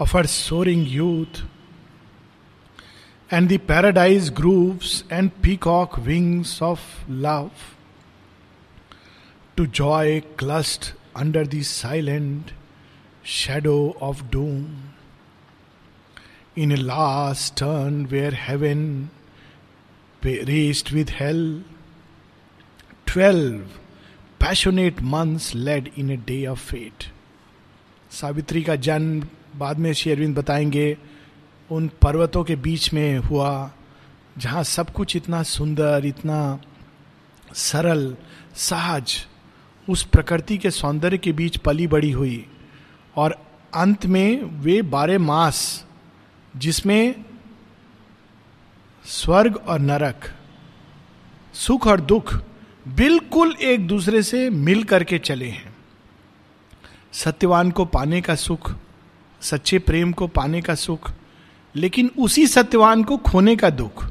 of 0.00 0.12
her 0.12 0.26
soaring 0.26 0.86
youth. 0.86 1.42
And 3.30 3.48
the 3.48 3.58
paradise 3.58 4.30
grooves 4.30 5.04
and 5.08 5.40
peacock 5.42 5.98
wings 5.98 6.60
of 6.60 7.04
love 7.08 7.76
to 9.56 9.66
joy 9.66 10.24
clust 10.36 10.94
under 11.14 11.44
the 11.44 11.62
silent 11.62 12.52
shadow 13.22 13.96
of 14.00 14.30
doom. 14.30 14.94
In 16.56 16.72
a 16.72 16.76
last 16.76 17.56
turn 17.56 18.08
where 18.08 18.32
heaven 18.32 19.10
raced 20.22 20.90
with 20.90 21.10
hell, 21.10 21.62
twelve 23.06 23.78
passionate 24.38 25.02
months 25.02 25.54
led 25.54 25.92
in 25.94 26.10
a 26.10 26.16
day 26.16 26.44
of 26.46 26.58
fate. 26.58 27.08
Savitri 28.10 28.62
का 28.62 28.76
जन्म 28.76 29.26
बाद 29.56 29.78
में 29.78 29.92
श्री 29.92 30.12
अरविंद 30.12 30.38
बताएँगे, 30.38 30.98
उन 31.70 31.90
पर्वतों 32.02 32.44
के 32.44 32.56
बीच 32.56 32.92
में 32.92 33.18
हुआ, 33.18 33.70
जहाँ 34.38 34.64
सब 34.64 34.90
कुछ 34.90 35.16
इतना 35.16 35.42
सुंदर, 35.42 36.02
इतना 36.04 36.60
सरल, 37.54 38.16
सहज, 38.54 39.26
उस 39.88 40.02
प्रकृति 40.02 40.58
के 40.58 40.70
सौंदर्य 40.70 41.18
के 41.18 41.32
बीच 41.32 41.56
पली 41.56 41.86
बड़ी 41.86 42.10
हुई। 42.10 42.46
और 43.16 43.46
अंत 43.74 44.06
में 44.06 44.42
वे 44.42 44.82
बारह 44.82 45.18
मास, 45.18 45.86
जिसमें 46.56 47.24
स्वर्ग 49.04 49.56
और 49.56 49.78
नरक, 49.78 50.34
सुख 51.54 51.86
और 51.86 52.00
दुख, 52.00 52.34
बिल्कुल 52.88 53.56
एक 53.62 53.86
दूसरे 53.86 54.22
से 54.22 54.50
मिल 54.50 54.84
करके 54.84 55.18
चले 55.18 55.48
हैं। 55.48 55.69
सत्यवान 57.12 57.70
को 57.70 57.84
पाने 57.84 58.20
का 58.20 58.34
सुख, 58.34 58.76
सच्चे 59.40 59.78
प्रेम 59.78 60.12
को 60.12 60.26
पाने 60.26 60.60
का 60.60 60.74
सुख, 60.74 61.12
लेकिन 61.76 62.10
उसी 62.18 62.46
सत्यवान 62.46 63.04
को 63.04 63.16
खोने 63.16 63.56
का 63.56 63.70
दुख। 63.70 64.10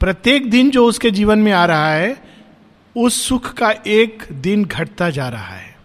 प्रत्येक 0.00 0.50
दिन 0.50 0.70
जो 0.70 0.86
उसके 0.86 1.10
जीवन 1.10 1.38
में 1.38 1.52
आ 1.52 1.66
रहा 1.66 1.92
है, 1.94 2.24
उस 2.96 3.28
सुख 3.28 3.52
का 3.52 3.74
एक 3.86 4.22
दिन 4.32 4.64
घटता 4.64 5.10
जा 5.10 5.28
रहा 5.28 5.54
है। 5.54 5.76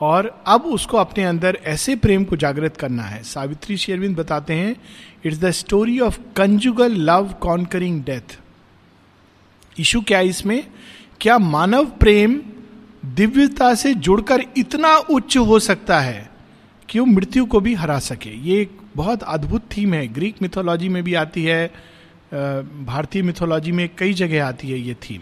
और 0.00 0.44
अब 0.46 0.62
उसको 0.62 0.96
अपने 0.96 1.24
अंदर 1.24 1.58
ऐसे 1.64 1.96
प्रेम 1.96 2.24
को 2.24 2.36
जागृत 2.36 2.76
करना 2.76 3.02
है। 3.02 3.22
सावित्री 3.22 3.76
शेरविंद 3.76 4.16
बताते 4.16 4.54
हैं 4.54 4.76
it's 5.24 5.38
the 5.38 5.50
story 5.50 6.00
of 6.00 6.18
conjugal 6.36 6.92
love 6.92 7.34
conquering 7.40 8.04
death 8.04 8.38
issue 9.78 10.00
क्या 10.00 10.20
इसमें, 10.20 10.66
क्या 11.20 11.38
मानव 11.38 11.86
प्रेम 11.86 12.42
दिव्यता 13.04 13.74
से 13.74 13.94
जुड़कर 13.94 14.42
इतना 14.56 14.96
उच्च 14.96 15.36
हो 15.36 15.58
सकता 15.58 16.00
है 16.00 16.30
कि 16.88 16.98
वो 16.98 17.06
मृत्यु 17.06 17.44
को 17.46 17.60
भी 17.60 17.74
हरा 17.74 17.98
सके। 17.98 18.30
ये 18.48 18.60
एक 18.62 18.78
बहुत 18.96 19.22
अद्भुत 19.22 19.68
थीम 19.76 19.94
है। 19.94 20.06
ग्रीक 20.06 20.42
मिथोलॉजी 20.42 20.88
में 20.88 21.02
भी 21.02 21.14
आती 21.14 21.44
है 21.44 21.66
भारतीय 22.84 23.22
मिथोलॉजी 23.22 23.72
में 23.72 23.88
कई 23.98 24.12
जगह 24.12 24.46
आती 24.46 24.70
है 24.70 24.78
ये 24.78 24.94
थीम। 24.94 25.20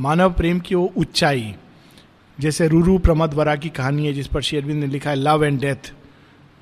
मानव 0.00 0.32
प्रेम 0.32 0.58
की 0.60 0.74
वो 0.74 0.92
ऊंचाई, 0.96 1.54
जैसे 2.40 2.68
रूरू 2.68 2.98
प्रमद 2.98 3.34
वरा 3.34 3.56
की 3.56 3.68
कहानी 3.68 4.06
है, 4.06 4.12
जिस 4.12 4.26
पर 4.26 4.42
शेरविंद 4.42 4.80
ने 4.80 4.86
लिखा 4.86 5.10
है, 5.10 5.16
लव 5.16 5.44
एंड 5.44 5.60
डेथ। 5.60 5.92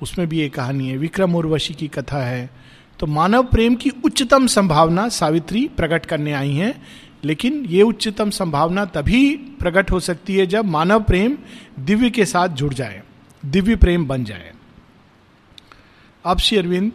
उसमें 0.01 0.27
भी 0.27 0.41
एक 0.41 0.53
कहानी 0.53 0.89
है। 0.89 0.97
विक्रम 0.97 1.35
उर्वशी 1.35 1.73
की 1.73 1.87
कथा 1.87 2.21
है। 2.23 2.49
तो 2.99 3.07
मानव 3.07 3.43
प्रेम 3.43 3.75
की 3.75 3.89
उच्चतम 4.05 4.47
संभावना 4.47 5.07
सावित्री 5.09 5.67
प्रकट 5.67 6.05
करने 6.05 6.33
आई 6.33 6.51
हैं। 6.51 6.81
लेकिन 7.25 7.65
ये 7.65 7.81
उच्चतम 7.81 8.29
संभावना 8.29 8.85
तभी 8.85 9.35
प्रकट 9.35 9.91
हो 9.91 9.99
सकती 9.99 10.35
है 10.35 10.45
जब 10.45 10.65
मानव 10.65 11.03
प्रेम 11.03 11.37
दिव्य 11.79 12.09
के 12.09 12.25
साथ 12.25 12.47
जुड़ 12.47 12.73
जाए, 12.73 13.03
दिव्य 13.45 13.75
प्रेम 13.75 14.05
बन 14.05 14.23
जाए। 14.23 14.53
अब 16.25 16.37
श्री 16.37 16.57
अरविंद 16.57 16.91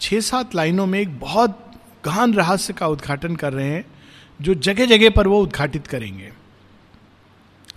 छह 0.00 0.20
सात 0.20 0.54
लाइनों 0.54 0.86
में 0.86 1.00
एक 1.00 1.20
बहुत 1.20 1.72
गहन 2.04 2.34
रहस्य 2.34 2.72
का 2.72 2.86
उद्घाटन 2.86 3.36
कर 3.36 3.52
रहे 3.52 3.68
हैं, 3.68 3.84
जो 4.42 4.54
जगह 4.54 4.86
जगह 4.86 5.10
पर 5.10 5.28
वो 5.28 5.42
उद्घाटित 5.42 5.86
करेंगे। 5.86 6.32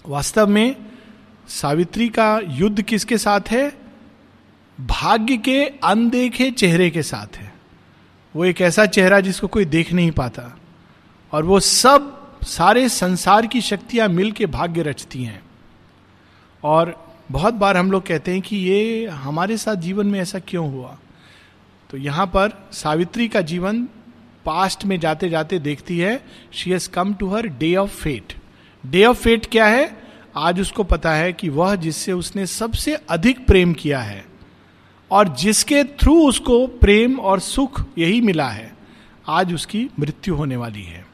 वास्तव 0.07 0.47
में 0.47 0.75
सावित्री 1.47 2.09
का 2.09 2.41
युद्ध 2.47 2.81
किसके 2.81 3.17
साथ 3.17 3.41
है? 3.49 3.73
भाग्य 4.81 5.37
के 5.37 5.65
अनदेखे 5.65 6.51
चेहरे 6.51 6.89
के 6.89 7.03
साथ 7.03 7.37
है। 7.37 7.53
वो 8.35 8.45
एक 8.45 8.61
ऐसा 8.61 8.85
चेहरा 8.85 9.19
जिसको 9.19 9.47
कोई 9.47 9.65
देख 9.65 9.93
नहीं 9.93 10.11
पाता। 10.11 10.60
और 11.31 11.43
वो 11.43 11.59
सब 11.59 12.17
सारे 12.43 12.89
संसार 12.89 13.47
की 13.47 13.61
शक्तियाँ 13.61 14.07
मिल 14.07 14.31
के 14.31 14.45
भाग्य 14.45 14.81
रचती 14.81 15.23
हैं। 15.23 15.41
और 16.63 17.15
बहुत 17.31 17.53
बार 17.53 17.77
हम 17.77 17.91
लोग 17.91 18.05
कहते 18.05 18.31
हैं 18.31 18.41
कि 18.41 18.55
ये 18.55 19.07
हमारे 19.07 19.57
साथ 19.57 19.75
जीवन 19.75 20.07
में 20.07 20.19
ऐसा 20.19 20.39
क्यों 20.39 20.71
हुआ? 20.71 20.97
तो 21.89 21.97
यहाँ 21.97 22.25
पर 22.25 22.69
सावित्री 22.71 23.27
का 23.27 23.41
जीवन 23.41 23.83
पास्ट 24.45 24.85
में 24.85 24.99
जाते 24.99 25.29
जाते 25.29 25.59
देखती 25.59 25.99
है 25.99 26.23
she 26.53 26.71
has 26.71 26.89
come 26.89 27.13
to 27.13 27.29
her 27.29 27.47
day 27.47 27.75
of 27.75 27.89
fate 27.89 28.33
day 28.85 29.05
of 29.05 29.17
fate 29.17 29.45
क्या 29.45 29.65
है? 29.65 30.03
आज 30.35 30.59
उसको 30.59 30.83
पता 30.83 31.13
है 31.13 31.33
कि 31.33 31.49
वह 31.49 31.75
जिससे 31.75 32.11
उसने 32.11 32.45
सबसे 32.45 32.95
अधिक 32.95 33.45
प्रेम 33.47 33.73
किया 33.73 33.99
है 33.99 34.25
और 35.11 35.27
जिसके 35.27 35.83
थ्रू 35.83 36.27
उसको 36.27 36.67
प्रेम 36.67 37.19
और 37.19 37.39
सुख 37.39 37.83
यही 37.97 38.21
मिला 38.21 38.49
है, 38.49 38.73
आज 39.27 39.53
उसकी 39.53 39.89
मृत्यु 39.99 40.35
होने 40.35 40.55
वाली 40.55 40.83
है। 40.83 41.10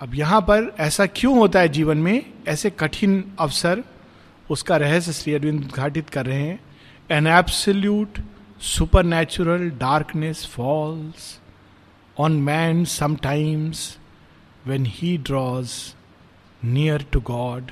अब 0.00 0.14
यहाँ 0.14 0.40
पर 0.40 0.74
ऐसा 0.80 1.06
क्यों 1.06 1.38
होता 1.38 1.60
है 1.60 1.68
जीवन 1.68 1.98
में? 1.98 2.32
ऐसे 2.48 2.70
कठिन 2.70 3.32
अवसर 3.40 3.82
उसका 4.50 4.76
रहस्य 4.76 5.12
श्री 5.12 5.34
अरविंद 5.34 5.60
उद्घाटित 5.60 6.10
कर 6.10 6.26
रहे 6.26 6.40
हैं। 6.40 6.58
An 7.10 7.26
absolute 7.26 8.18
supernatural 9.04 9.70
darkness 9.70 10.46
falls 10.46 11.38
on 12.18 12.32
man 12.32 12.84
sometimes 12.84 13.98
when 14.66 14.86
he 14.86 15.16
draws 15.18 15.72
near 16.64 17.06
to 17.12 17.20
God 17.20 17.70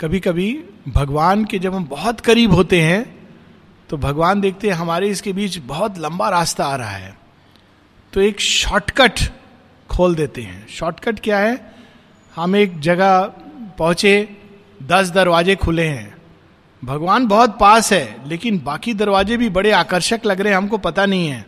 कभी 0.00 0.20
कभी 0.20 0.64
भगवान 0.88 1.44
के 1.44 1.58
जब 1.58 1.74
हम 1.74 1.84
बहुत 1.84 2.20
करीब 2.20 2.52
होते 2.52 2.80
हैं 2.82 3.28
तो 3.90 3.96
भगवान 3.96 4.40
देखते 4.40 4.68
हैं 4.68 4.74
हमारे 4.74 5.08
इसके 5.08 5.32
बीच 5.32 5.58
बहुत 5.58 5.98
लंबा 5.98 6.28
रास्ता 6.28 6.64
आ 6.64 6.76
रहा 6.76 6.90
है। 6.90 7.16
तो 8.12 8.20
एक 8.20 8.40
शॉर्टकट 8.40 9.20
खोल 9.92 10.14
देते 10.14 10.42
हैं। 10.42 10.68
शॉर्टकट 10.68 11.20
क्या 11.20 11.38
है? 11.38 11.74
हम 12.36 12.56
एक 12.56 12.80
जगह 12.80 13.20
पहुँचे, 13.78 14.36
दस 14.82 15.10
दरवाजे 15.10 15.56
खुले 15.56 15.84
हैं। 15.84 16.16
भगवान 16.84 17.26
बहुत 17.26 17.58
पास 17.58 17.92
है, 17.92 18.28
लेकिन 18.28 18.60
बाकी 18.64 18.94
दरवाजे 18.94 19.36
भी 19.36 19.48
बड़े 19.48 19.70
आकर्षक 19.70 20.20
लग 20.26 20.40
रहे 20.40 20.52
हैं, 20.52 20.56
हमको 20.56 20.78
पता 20.78 21.06
नहीं 21.06 21.28
है। 21.28 21.46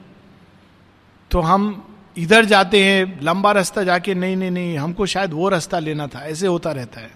तो 1.31 1.41
हम 1.41 1.89
इधर 2.17 2.45
जाते 2.45 2.85
हैं, 2.85 3.21
लंबा 3.23 3.53
रास्ता 3.53 3.83
जाके, 3.83 4.15
नहीं 4.15 4.37
नहीं 4.37 4.51
नहीं, 4.51 4.79
हमको 4.79 5.07
शायद 5.07 5.33
वो 5.33 5.49
रास्ता 5.49 5.79
लेना 5.79 6.07
था, 6.07 6.27
ऐसे 6.27 6.47
होता 6.47 6.73
रहता 6.73 7.01
है। 7.01 7.11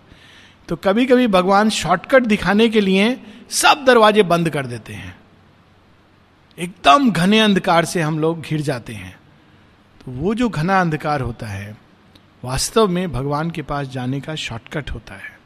तो 0.69 0.77
कभी 0.77 1.07
कभी 1.07 1.27
भगवान 1.27 1.71
शॉर्टकट 1.71 2.23
दिखाने 2.23 2.69
के 2.69 2.81
लिए 2.81 3.21
सब 3.51 3.85
दरवाजे 3.87 4.23
बंद 4.23 4.51
कर 4.51 4.67
देते 4.67 4.93
हैं। 4.93 5.17
एकदम 6.59 7.11
घने 7.11 7.41
अंधकार 7.41 7.85
से 7.85 8.01
हम 8.01 8.19
लोग 8.19 8.41
घिर 8.41 8.61
जाते 8.61 8.93
हैं। 8.93 9.18
वो 10.09 10.35
जो 10.35 10.49
घना 10.49 10.81
अंधकार 10.81 11.21
होता 11.21 11.47
है, 11.47 11.77
वास्तव 12.45 12.88
में 12.88 13.12
भगवान 13.12 13.50
के 13.50 13.62
पास 13.62 13.87
जाने 13.87 14.21
का 14.21 14.35
शॉर्टकट 14.35 14.91
होता 14.91 15.15
है। 15.15 15.38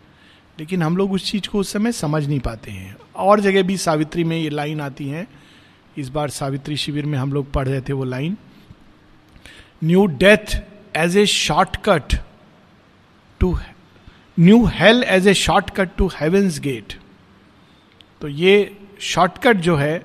लेकिन 0.59 0.83
हम 0.83 0.97
लोग 0.97 1.13
उस 1.13 1.31
चीज़ 1.31 1.49
को 1.49 1.59
उस 1.59 1.73
समय 1.73 1.93
समझ 1.93 2.27
नहीं 2.27 2.41
पाते 2.41 2.71
हैं। 2.71 2.97
और 3.17 3.41
जगह 3.41 3.63
भी 3.63 3.77
सावित्री 3.77 4.25
में 4.25 4.37
ये 4.39 4.51
लाइन 4.51 4.81
आती 4.81 5.09
है। 5.09 5.27
इस 5.97 6.09
बार 6.09 6.29
सावित्री 6.29 6.77
शिविर 6.77 7.07
में 7.07 7.19
हम 7.19 7.33
लोग 7.33 7.53
पढ़ 7.53 7.69
रहे 7.69 7.81
थे 7.81 7.93
वो 7.93 8.05
line. 8.05 8.37
New 9.85 10.07
death 10.07 10.63
as 10.97 11.17
a 11.17 11.27
shortcut 11.27 12.15
to 13.41 13.59
new 14.41 14.65
hell 14.67 15.03
as 15.03 15.29
a 15.29 15.35
shortcut 15.35 15.91
to 15.97 16.07
heaven's 16.07 16.59
gate 16.61 16.95
तो 18.21 18.29
ये 18.29 18.77
शॉर्टकट 19.01 19.57
जो 19.57 19.77
है, 19.77 20.03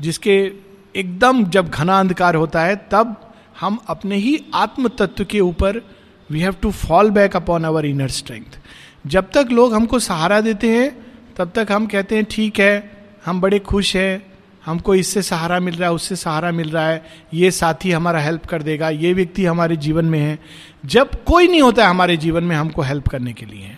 जिसके 0.00 0.52
एकदम 0.96 1.44
जब 1.44 1.68
घना 1.68 2.00
अंधकार 2.00 2.34
होता 2.34 2.62
है, 2.62 2.76
तब 2.90 3.27
हम 3.60 3.78
अपने 3.88 4.16
ही 4.16 4.44
आत्म 4.54 4.88
तत्व 4.88 5.24
के 5.24 5.40
ऊपर 5.40 5.82
we 6.30 6.40
have 6.40 6.54
to 6.62 6.70
fall 6.70 7.10
back 7.10 7.36
upon 7.36 7.64
our 7.64 7.86
inner 7.86 8.08
strength 8.08 8.58
जब 9.06 9.30
तक 9.30 9.48
लोग 9.52 9.74
हमको 9.74 9.98
सहारा 9.98 10.40
देते 10.40 10.76
हैं, 10.76 11.06
तब 11.36 11.52
तक 11.54 11.66
हम 11.70 11.86
कहते 11.86 12.16
हैं, 12.16 12.24
ठीक 12.30 12.60
है, 12.60 12.90
हम 13.26 13.40
बड़े 13.40 13.58
खुश 13.58 13.96
हैं, 13.96 14.32
हमको 14.66 14.94
इससे 14.94 15.22
सहारा 15.22 15.60
मिल 15.60 15.74
रहा 15.74 15.88
है, 15.88 15.94
उससे 15.94 16.16
सहारा 16.16 16.50
मिल 16.50 16.70
रहा 16.70 16.88
है, 16.88 17.04
ये 17.34 17.50
साथी 17.50 17.92
हमारा 17.92 18.20
हेल्प 18.20 18.46
कर 18.46 18.62
देगा, 18.62 18.90
ये 18.90 19.12
व्यक्ति 19.12 19.44
हमारे 19.44 19.76
जीवन 19.76 20.04
में 20.04 20.20
है। 20.20 20.38
जब 20.86 21.24
कोई 21.24 21.48
नहीं 21.48 21.62
होता 21.62 21.84
है 21.84 21.90
हमारे 21.90 22.16
जीवन 22.16 22.44
में 22.44 22.56
हमको 22.56 22.82
हेल्प 22.82 23.08
करने 23.08 23.32
के 23.32 23.46
लिए, 23.46 23.76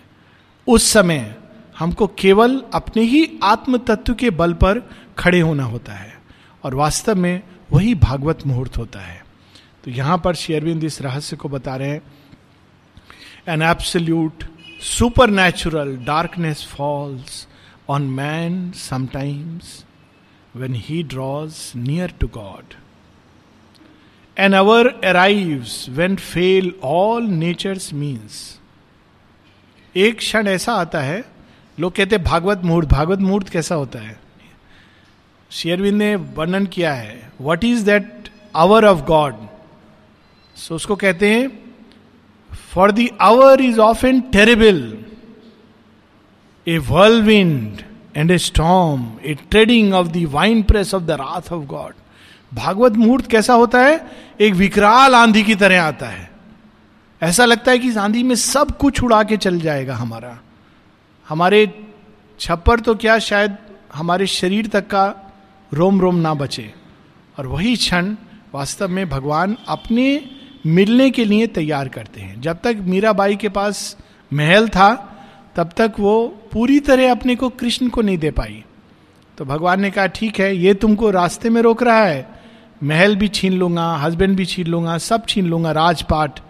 उस 0.69 0.93
समय 0.93 1.37
हमको 1.79 2.07
केवल 2.07 2.63
अपने 2.75 3.03
ही 3.03 3.39
आत्म 3.43 3.79
तत्व 3.79 4.15
के 4.15 4.31
बल 4.31 4.53
पर 4.53 4.91
खड़े 5.19 5.41
होना 5.41 5.65
होता 5.65 5.93
है 5.93 6.19
और 6.65 6.75
वास्तव 6.75 7.15
में 7.15 7.43
वही 7.73 7.95
भागवत 7.95 8.47
मुहूर्त 8.47 8.79
होता 8.79 9.01
है। 9.01 9.20
तो 9.85 9.91
यहाँ 9.91 10.19
पर 10.19 10.35
शेयरविंद 10.35 10.85
इस 10.85 11.01
रहस्य 11.03 11.37
को 11.37 11.49
बता 11.49 11.77
रहे 11.77 11.89
हैं। 11.89 12.03
An 13.49 13.63
absolute 13.63 14.45
supernatural 15.31 15.97
darkness 15.97 16.65
falls 16.67 17.47
on 17.89 18.03
man 18.03 18.71
sometimes 18.71 19.85
when 20.57 20.75
he 20.75 21.03
draws 21.03 21.73
near 21.77 22.13
to 22.21 22.27
God 22.27 22.75
an 24.37 24.53
hour 24.53 24.87
arrive 25.05 25.67
when 25.89 26.17
fail 26.17 26.73
all 26.85 27.27
nature's 27.27 27.93
means 27.93 28.59
एक 29.97 30.19
क्षण 30.19 30.47
ऐसा 30.47 30.73
आता 30.73 31.01
है, 31.01 31.25
लोग 31.79 31.93
कहते 31.93 32.17
हैं, 32.17 32.25
भागवत 32.25 32.61
मुहूर्त 32.65 32.89
भागवत 32.89 33.19
मुहूर्त 33.19 33.49
कैसा 33.49 33.75
होता 33.75 33.99
है? 33.99 34.21
शेयरविंद 35.51 35.99
ने 35.99 36.15
वर्णन 36.17 36.67
किया 36.67 36.93
है 36.95 37.33
what 37.41 37.65
is 37.65 37.85
that 37.85 38.29
hour 38.57 38.85
of 38.85 39.01
God 39.01 39.35
so 40.57 40.75
उसको 40.75 40.97
कहते 40.97 41.31
हैं 41.31 41.75
for 42.71 42.93
the 42.93 43.09
hour 43.21 43.61
is 43.61 43.79
of 43.79 44.07
an 44.07 44.21
terrible 44.21 44.99
a 46.69 46.79
whirlwind 46.79 47.79
and 48.17 48.31
a 48.31 48.39
storm 48.39 49.17
a 49.25 49.35
treading 49.35 49.95
of 49.95 50.09
the 50.09 50.27
wine 50.31 50.63
press 50.63 50.95
of 50.95 51.03
the 51.03 51.11
wrath 51.11 51.53
of 51.53 51.65
God 51.67 51.95
Bhagavat 52.55 52.93
मुहूर्त 52.93 53.27
कैसा 53.27 53.55
होता 53.55 53.81
है? 53.81 54.11
एक 54.41 54.55
विकराल 54.55 55.15
आंधी 55.15 55.43
की 55.43 55.55
तरह 55.55 55.83
आता 55.83 56.07
है। 56.07 56.31
ऐसा 57.23 57.45
लगता 57.45 57.71
है 57.71 57.79
कि 57.79 57.89
इस 57.89 57.97
आंधी 57.97 58.23
में 58.23 58.35
सब 58.35 58.77
कुछ 58.79 59.03
उड़ा 59.03 59.23
के 59.23 59.37
चल 59.37 59.61
जाएगा 59.61 59.95
हमारा। 59.95 60.41
हमारे 61.29 61.87
छप्पर 62.41 62.81
तो 62.81 62.95
क्या 62.95 63.19
शायद 63.19 63.57
हमारे 63.95 64.27
शरीर 64.27 64.67
तक 64.67 64.87
का 64.87 65.33
रोम 65.73 66.01
रोम 66.01 66.17
ना 66.17 66.35
बचे। 66.35 66.75
और 67.39 67.47
वही 67.47 67.77
क्षण 67.77 68.17
वास्तव 68.55 68.89
में 68.89 69.09
भगवान 69.09 69.57
अपने 69.69 70.31
मिलने 70.67 71.11
के 71.11 71.25
लिए 71.25 71.47
तैयार 71.47 71.89
करते 71.89 72.21
हैं। 72.21 72.41
जब 72.41 72.59
तक 72.65 72.77
मीराबाई 72.81 73.37
के 73.37 73.49
पास 73.49 73.97
महल 74.33 74.69
था, 74.69 75.07
तब 75.57 75.71
तक 75.77 75.93
वो 76.01 76.29
पूरी 76.53 76.81
तरह 76.81 77.11
अपने 77.11 77.37
को 77.37 77.49
कृष्ण 77.49 77.89
को 77.89 78.03
नहीं 78.03 78.19
दे 78.19 78.31
पाई। 78.31 78.65
तो 79.39 79.45
भगवान 79.45 79.81
ने 79.81 79.91
कहा, 79.91 80.07
ठीक 80.07 80.41
है, 80.41 80.57
ये 80.57 80.75
तुमको 80.75 81.11
रास्ते 81.11 81.51
में 81.51 81.63
रोक 81.63 81.83
रहा 81.83 82.05
है। 82.05 82.29
महल 82.83 83.17
भी 83.17 83.29
छीन 83.29 83.53
लूँगा 83.53 83.97
हस्बैंड 83.97 84.37
भी 84.37 84.45
छीन 84.45 84.67
लूँगा, 84.67 84.99
सब 84.99 85.27
छीन 85.27 85.47
लूँगा, 85.47 85.73
राजपाट। 85.73 86.41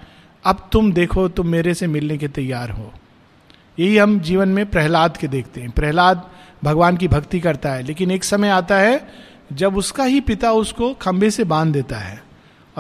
अब 0.45 0.69
तुम 0.73 0.93
देखो, 0.93 1.29
तुम 1.29 1.47
मेरे 1.47 1.75
से 1.75 1.87
मिलने 1.87 2.19
के 2.19 2.29
तैयार 2.29 2.71
हो। 2.71 2.93
यही 3.79 3.99
हम 3.99 4.21
जीवन 4.21 4.49
में 4.49 4.67
प्रहलाद 4.67 5.17
के 5.17 5.29
देखते 5.29 5.61
हैं। 5.61 5.71
प्रहलाद 5.71 6.31
भगवान 6.65 6.97
की 6.97 7.09
भक्ति 7.09 7.41
करता 7.41 7.73
है, 7.73 7.83
लेकिन 7.83 8.11
एक 8.11 8.25
समय 8.25 8.49
आता 8.49 8.79
है 8.79 9.09
जब 9.53 9.77
उसका 9.77 10.05
ही 10.05 10.21
पिता 10.21 10.53
उसको 10.53 10.95
खंबे 10.95 11.31
से 11.31 11.45
बाँध 11.45 11.73
देता 11.73 11.97
है। 11.97 12.30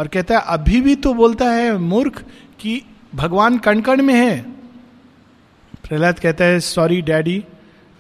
और 0.01 0.09
कहता 0.09 0.39
है, 0.39 0.45
अभी 0.47 0.81
भी 0.81 0.95
तो 0.95 1.15
बोलता 1.15 1.45
है, 1.45 1.79
मूर्ख, 1.79 2.25
कि 2.61 2.83
भगवान 3.15 3.59
कण 3.59 3.81
कण 3.81 4.03
में 4.03 4.15
है? 4.15 4.41
प्रहलाद 5.89 6.19
कहता 6.19 6.45
है 6.45 6.61
सॉरी 6.61 7.03
डैडी 7.03 7.45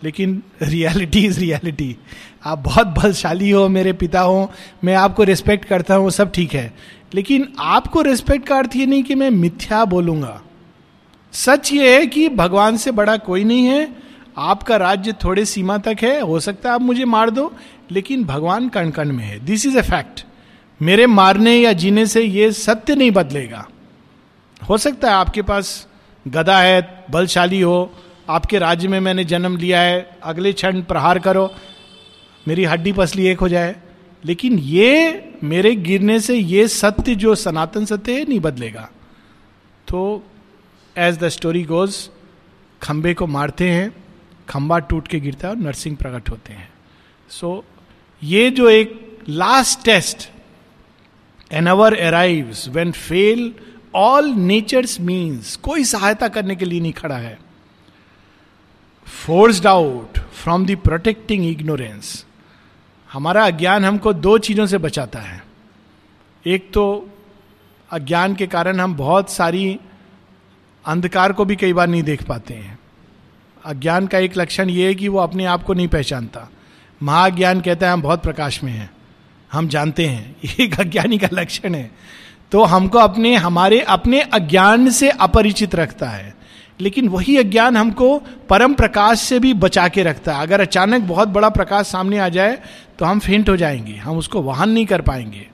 लेकिन 0.02 0.42
रियलिटी 0.62 1.26
इज़ 1.26 1.40
रियलिटी 1.40 1.96
आप 2.44 2.58
बहुत 2.58 2.86
बलशाली 2.86 3.50
हो, 3.50 3.68
मेरे 3.68 3.92
पिता 3.92 4.20
हो, 4.20 4.52
मैं 4.84 4.94
आपको 4.94 5.22
रिस्पेक्ट 5.22 5.64
करता 5.64 5.94
हूँ, 5.94 6.10
सब 6.10 6.32
ठीक 6.32 6.54
है। 6.54 6.74
लेकिन 7.14 7.48
आपको 7.58 8.02
रिस्पेक्ट 8.02 8.46
का 8.46 8.56
अर्थ 8.56 8.76
ये 8.76 8.86
नहीं 8.86 9.02
कि 9.02 9.14
मैं 9.14 9.30
मिथ्या 9.30 9.84
बोलूँगा। 9.84 10.42
सच 11.32 11.72
ये 11.72 12.00
है 12.00 12.06
कि 12.06 12.28
भगवान 12.28 12.76
से 12.76 12.90
बड़ा 12.90 13.16
कोई 13.16 13.44
नहीं 13.44 13.66
है। 13.66 13.96
आपका 14.38 14.76
राज्य 14.76 15.12
थोड़े 15.12 15.44
सीमा 15.44 15.78
तक 15.78 15.96
है, 16.02 16.20
हो 16.20 16.40
सकता 16.40 16.68
है 16.68 16.74
आप 16.74 16.82
मुझे 16.82 17.04
मार 17.04 17.30
दो, 17.30 17.52
लेकिन 17.90 18.24
भगवान 18.24 18.68
कण 18.68 18.90
कण 18.90 19.12
में 19.12 19.24
है। 19.24 19.44
दिस 19.44 19.66
इज़ 19.66 19.78
ए 19.78 19.82
फैक्ट 19.82 20.26
मेरे 20.82 21.06
मारने 21.06 21.56
या 21.56 21.72
जीने 21.72 22.06
से 22.06 22.22
ये 22.22 22.52
सत्य 22.52 22.94
नहीं 22.94 23.10
बदलेगा। 23.10 23.68
हो 24.68 24.78
सकता 24.78 25.08
है 25.08 25.14
आपके 25.14 25.42
पास 25.42 25.88
गदा 26.28 26.58
है 26.60 27.04
बलशाली 27.10 27.60
हो 27.60 27.92
आपके 28.28 28.58
राज्य 28.58 28.88
में 28.88 29.00
मैंने 29.00 29.24
जन्म 29.24 29.56
लिया 29.56 29.80
है 29.80 30.18
अगले 30.22 30.52
क्षण 30.52 30.82
प्रहार 30.82 31.18
करो 31.18 31.54
मेरी 32.48 32.64
हड्डी 32.64 32.92
पसली 32.92 33.26
एक 33.26 33.40
हो 33.40 33.48
जाए। 33.48 33.76
लेकिन 34.24 34.58
ये 34.58 35.28
मेरे 35.44 35.76
गिरने 35.76 36.20
से 36.20 36.36
ये 36.36 36.68
सत्य 36.68 37.14
जो 37.14 37.34
सनातन 37.34 37.84
सत्य 37.84 38.12
है 38.12 38.24
नहीं 38.28 38.40
बदलेगा। 38.40 38.90
तो 39.88 40.24
एज 40.96 41.18
द 41.18 41.28
स्टोरी 41.28 41.62
गोज 41.62 42.10
खंबे 42.82 43.14
को 43.14 43.26
मारते 43.26 43.70
हैं 43.70 43.92
खंबा 44.48 44.78
टूट 44.78 45.08
के 45.08 45.20
गिरता 45.20 45.48
है 45.48 45.54
और 45.54 45.60
नरसिंह 45.60 45.96
प्रकट 45.96 46.30
होते 46.30 46.52
हैं। 46.52 46.68
सो 47.28 47.64
so, 47.66 47.84
ये 48.24 48.50
जो 48.50 48.68
एक 48.68 49.18
last 49.28 49.84
test 49.84 50.30
an 51.50 51.66
hour 51.66 51.96
arrive 51.98 52.54
when 52.68 52.92
fail 52.92 53.52
all 53.94 54.28
nature's 54.30 55.00
means 55.00 55.54
कोई 55.56 55.84
सहायता 55.84 56.28
करने 56.28 56.56
के 56.56 56.64
लिए 56.64 56.80
नहीं 56.80 56.92
खड़ा 56.92 57.16
है 57.16 57.38
forced 59.06 59.66
out 59.66 60.18
from 60.42 60.66
the 60.66 60.76
protecting 60.84 61.46
ignorance 61.46 62.24
हमारा 63.10 63.44
अज्ञान 63.46 63.84
हमको 63.84 64.12
दो 64.12 64.36
चीज़ों 64.38 64.66
से 64.66 64.78
बचाता 64.78 65.20
है 65.20 65.42
एक 66.44 66.70
तो 66.72 66.84
अज्ञान 67.90 68.34
के 68.34 68.46
कारण 68.46 68.80
हम 68.80 68.94
बहुत 68.96 69.30
सारी 69.30 69.78
अंधकार 70.84 71.32
को 71.32 71.44
भी 71.44 71.56
कई 71.56 71.72
बार 71.72 71.88
नहीं 71.88 72.02
देख 72.02 72.22
पाते 72.22 72.54
हैं 72.54 72.78
अज्ञान 73.64 74.06
का 74.06 74.18
एक 74.18 74.36
लक्षण 74.36 74.70
यह 74.70 74.86
है 74.86 74.94
कि 74.94 75.08
वो 75.08 75.18
अपने 75.18 75.44
आप 75.44 75.62
को 75.62 75.74
नहीं 75.74 75.88
पहचानता 75.88 76.48
महाज्ञान 77.00 77.60
कहता 77.60 77.86
है 77.86 77.92
हम 77.92 78.02
बहुत 78.02 78.22
प्रकाश 78.22 78.62
में 78.64 78.72
हैं 78.72 78.90
हम 79.52 79.68
जानते 79.68 80.06
हैं, 80.06 80.36
ये 80.44 80.64
एक 80.64 80.80
अज्ञानी 80.80 81.18
का 81.18 81.28
लक्षण 81.32 81.74
है। 81.74 81.90
तो 82.52 82.64
हमको 82.64 82.98
अपने, 82.98 83.36
हमारे 83.36 83.80
अपने 83.80 84.20
अज्ञान 84.20 84.90
से 84.90 85.10
अपरिचित 85.10 85.74
रखता 85.74 86.08
है। 86.08 86.40
लेकिन 86.80 87.08
वही 87.08 87.36
अज्ञान 87.36 87.76
हमको 87.76 88.18
परम 88.18 88.74
प्रकाश 88.74 89.20
से 89.20 89.38
भी 89.38 89.54
बचा 89.54 89.88
के 89.88 90.02
रखता 90.02 90.34
है। 90.34 90.42
अगर 90.42 90.60
अचानक 90.60 91.02
बहुत 91.02 91.28
बड़ा 91.28 91.48
प्रकाश 91.48 91.86
सामने 91.86 92.18
आ 92.18 92.28
जाए 92.28 92.58
तो 92.98 93.04
हम 93.04 93.18
फेंट 93.18 93.48
हो 93.48 93.56
जाएँगे। 93.56 93.92
हम 93.92 94.18
उसको 94.18 94.42
वाहन 94.42 94.70
नहीं 94.70 94.86
कर 94.86 95.00
पाएँगे। 95.00 95.48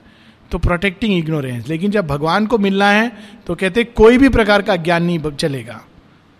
तो 0.51 0.57
प्रोटेक्टिंग 0.57 1.17
इग्नोरेंस 1.17 1.67
लेकिन 1.67 1.91
जब 1.91 2.07
भगवान 2.07 2.45
को 2.45 2.57
मिलना 2.57 2.89
है 2.89 3.11
तो 3.47 3.55
कहते 3.55 3.83
कोई 3.83 4.17
भी 4.17 4.29
प्रकार 4.29 4.61
का 4.61 4.75
ज्ञान 4.75 5.03
नहीं 5.03 5.31
चलेगा। 5.31 5.81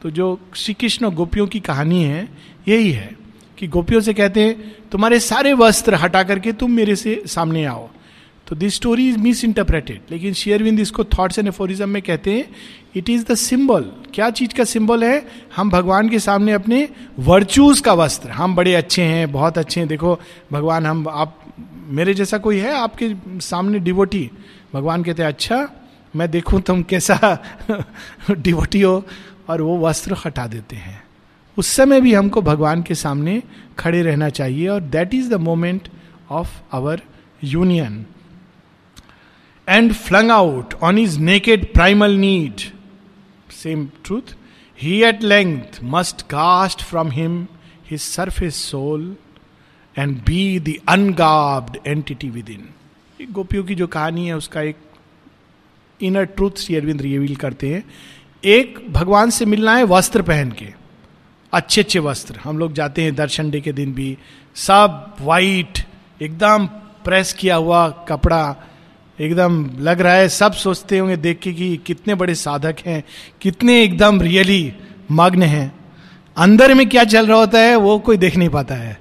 तो 0.01 0.09
जो 0.09 0.39
श्री 0.55 0.73
कृष्ण 0.73 1.09
गोपियों 1.09 1.47
की 1.47 1.59
कहानी 1.59 2.03
है, 2.03 2.29
यही 2.67 2.91
है। 2.91 3.16
कि 3.57 3.67
गोपियों 3.67 4.01
से 4.01 4.13
कहते 4.13 4.41
हैं, 4.41 4.75
तुम्हारे 4.91 5.19
सारे 5.19 5.53
वस्त्र 5.53 5.95
हटा 5.95 6.23
करके 6.23 6.51
तुम 6.51 6.71
मेरे 6.71 6.95
से 6.95 7.23
सामने 7.27 7.65
आओ। 7.65 7.89
तो 8.47 8.55
this 8.55 8.75
story 8.75 9.09
is 9.09 9.17
miss 9.17 9.45
interpreted 9.45 10.01
लेकिन 10.11 10.33
शेयरविंद 10.33 10.79
इसको 10.79 11.03
थॉट्स 11.03 11.39
एंड 11.39 11.47
एफोरिज्म 11.47 11.89
में 11.89 12.01
कहते 12.01 12.31
हैं 12.31 12.55
इट 12.95 13.09
इज़ 13.09 13.25
द 13.25 13.35
सिंबल 13.35 13.91
क्या 14.13 14.29
चीज़ 14.29 14.53
का 14.53 14.63
सिंबल 14.63 15.03
है? 15.03 15.27
हम 15.55 15.69
भगवान 15.69 16.09
के 16.09 16.19
सामने 16.19 16.51
अपने 16.51 16.89
वर्चूज 17.19 17.79
का 17.79 17.93
वस्त्र। 17.93 18.29
हम 18.29 18.55
बड़े 18.55 18.75
अच्छे 18.75 19.01
हैं, 19.01 19.31
बहुत 19.31 19.57
अच्छे 19.57 19.79
हैं। 19.79 19.89
देखो, 19.89 20.19
भगवान, 20.53 20.85
हम, 20.85 21.07
आप, 21.09 21.41
मेरे 21.85 22.13
जैसा 22.13 22.37
कोई 22.37 22.57
है, 22.57 22.77
आपके 22.77 23.13
सामने 23.39 23.79
डिवोटी 23.79 24.31
भगवान 24.73 25.03
कहते 25.03 25.21
हैं 25.21 25.29
अच्छा 25.29 25.69
मैं 26.15 26.31
देखूँ 26.31 26.61
तुम 26.61 26.83
कैसा 26.83 27.43
डिवोटी 28.31 28.81
हो। 28.81 29.05
और 29.49 29.61
वो 29.61 29.79
वस्त्र 29.79 30.15
हटा 30.25 30.47
देते 30.47 30.75
हैं। 30.75 31.06
उस 31.57 31.67
समय 31.67 32.01
भी 32.01 32.13
हमको 32.13 32.41
भगवान 32.41 32.83
के 32.83 32.95
सामने 32.95 33.43
खड़े 33.79 34.01
रहना 34.01 34.29
चाहिए 34.29 34.67
और 34.67 34.81
that 34.81 35.13
is 35.13 35.29
the 35.29 35.33
moment 35.33 35.89
of 36.29 36.61
our 36.73 37.01
union 37.43 38.05
and 39.69 39.93
flung 39.93 40.31
out 40.31 40.73
on 40.73 40.97
is 40.97 41.19
naked 41.19 41.73
primal 41.73 42.11
need 42.11 42.53
same 43.51 43.89
truth 44.05 44.35
he 44.81 45.03
at 45.03 45.23
length 45.23 45.83
must 45.83 46.21
cast 46.21 46.83
from 46.83 47.11
him 47.11 47.47
his 47.91 48.01
surface 48.01 48.55
soul 48.55 49.15
and 49.97 50.17
be 50.17 50.59
the 50.59 50.73
ungarbed 50.89 51.77
entity 51.87 52.29
within 52.49 52.69
गोपियों 53.31 53.63
की 53.63 53.75
जो 53.75 53.87
कहानी 53.87 54.27
है, 54.27 54.35
उसका 54.35 54.61
एक 54.61 54.75
inner 56.01 56.23
truth 56.23 56.51
Shri 56.57 56.75
Aurobindo 56.75 57.01
reveal 57.01 57.35
करते 57.35 57.73
हैं। 57.73 57.83
एक 58.45 58.85
भगवान 58.89 59.29
से 59.29 59.45
मिलना 59.45 59.75
है 59.75 59.83
वस्त्र 59.83 60.21
पहन 60.21 60.51
के। 60.51 60.76
अच्छे 61.57 61.81
अच्छे 61.81 61.99
वस्त्र। 61.99 62.39
हम 62.43 62.57
लोग 62.57 62.73
जाते 62.73 63.01
हैं 63.01 63.15
दर्शन 63.15 63.49
डे 63.51 63.61
के 63.61 63.71
दिन 63.71 63.93
भी। 63.93 64.17
सब 64.55 65.15
वाइट 65.21 65.79
एकदम 66.21 66.65
प्रेस 67.05 67.33
किया 67.33 67.55
हुआ 67.55 67.87
कपड़ा। 68.09 68.55
एकदम 69.19 69.69
लग 69.79 70.01
रहा 70.01 70.13
है, 70.13 70.29
सब 70.29 70.53
सोचते 70.53 70.97
होंगे 70.97 71.15
देख 71.17 71.39
के 71.39 71.53
कि 71.53 71.77
कितने 71.77 72.15
बड़े 72.15 72.35
साधक 72.35 72.75
हैं, 72.85 73.03
कितने 73.41 73.81
एकदम 73.83 74.21
रियली 74.21 74.73
मग्न 75.11 75.43
हैं। 75.43 75.71
अंदर 76.37 76.73
में 76.73 76.87
क्या 76.89 77.03
चल 77.03 77.27
रहा 77.27 77.37
होता 77.37 77.59
है, 77.59 77.75
वो 77.75 77.97
कोई 77.99 78.17
देख 78.17 78.35
नहीं 78.37 78.49
पाता 78.49 78.75
है। 78.75 78.97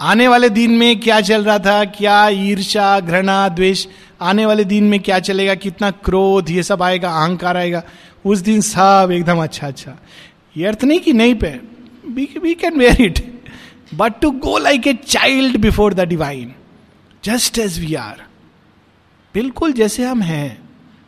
आने 0.00 0.28
वाले 0.28 0.48
दिन 0.48 0.70
में 0.70 1.00
क्या 1.00 1.20
चल 1.20 1.44
रहा 1.44 1.58
था, 1.58 1.84
क्या 1.84 2.28
ईर्षा 2.28 3.00
घृणा, 3.00 3.48
द्वेष, 3.48 3.86
आने 4.20 4.46
वाले 4.46 4.64
दिन 4.64 4.84
में 4.84 4.98
क्या 5.00 5.18
चलेगा, 5.18 5.54
कितना 5.54 5.90
क्रोध, 5.90 6.50
ये 6.50 6.62
सब 6.62 6.82
आएगा, 6.82 7.10
अहंकार 7.10 7.56
आएगा। 7.56 7.82
उस 8.24 8.38
दिन 8.38 8.60
सब 8.60 9.10
एकदम 9.12 9.42
अच्छा 9.42 9.66
अच्छा 9.66 9.96
ये 10.56 10.66
अर्थ 10.66 10.84
नहीं 10.84 11.00
कि 11.00 11.12
नहीं 11.12 11.34
पे 11.34 11.48
we 12.04 12.54
can 12.54 12.78
wear 12.78 13.02
it 13.02 13.20
but 13.94 14.20
to 14.20 14.30
go 14.30 14.56
like 14.58 14.86
a 14.86 14.94
child 15.06 15.56
before 15.60 15.94
the 15.94 16.08
divine 16.08 16.52
just 17.24 17.58
as 17.58 17.78
we 17.80 17.94
are 17.94 18.22
बिल्कुल 19.34 19.72
जैसे 19.72 20.04
हम 20.04 20.22
हैं। 20.22 20.58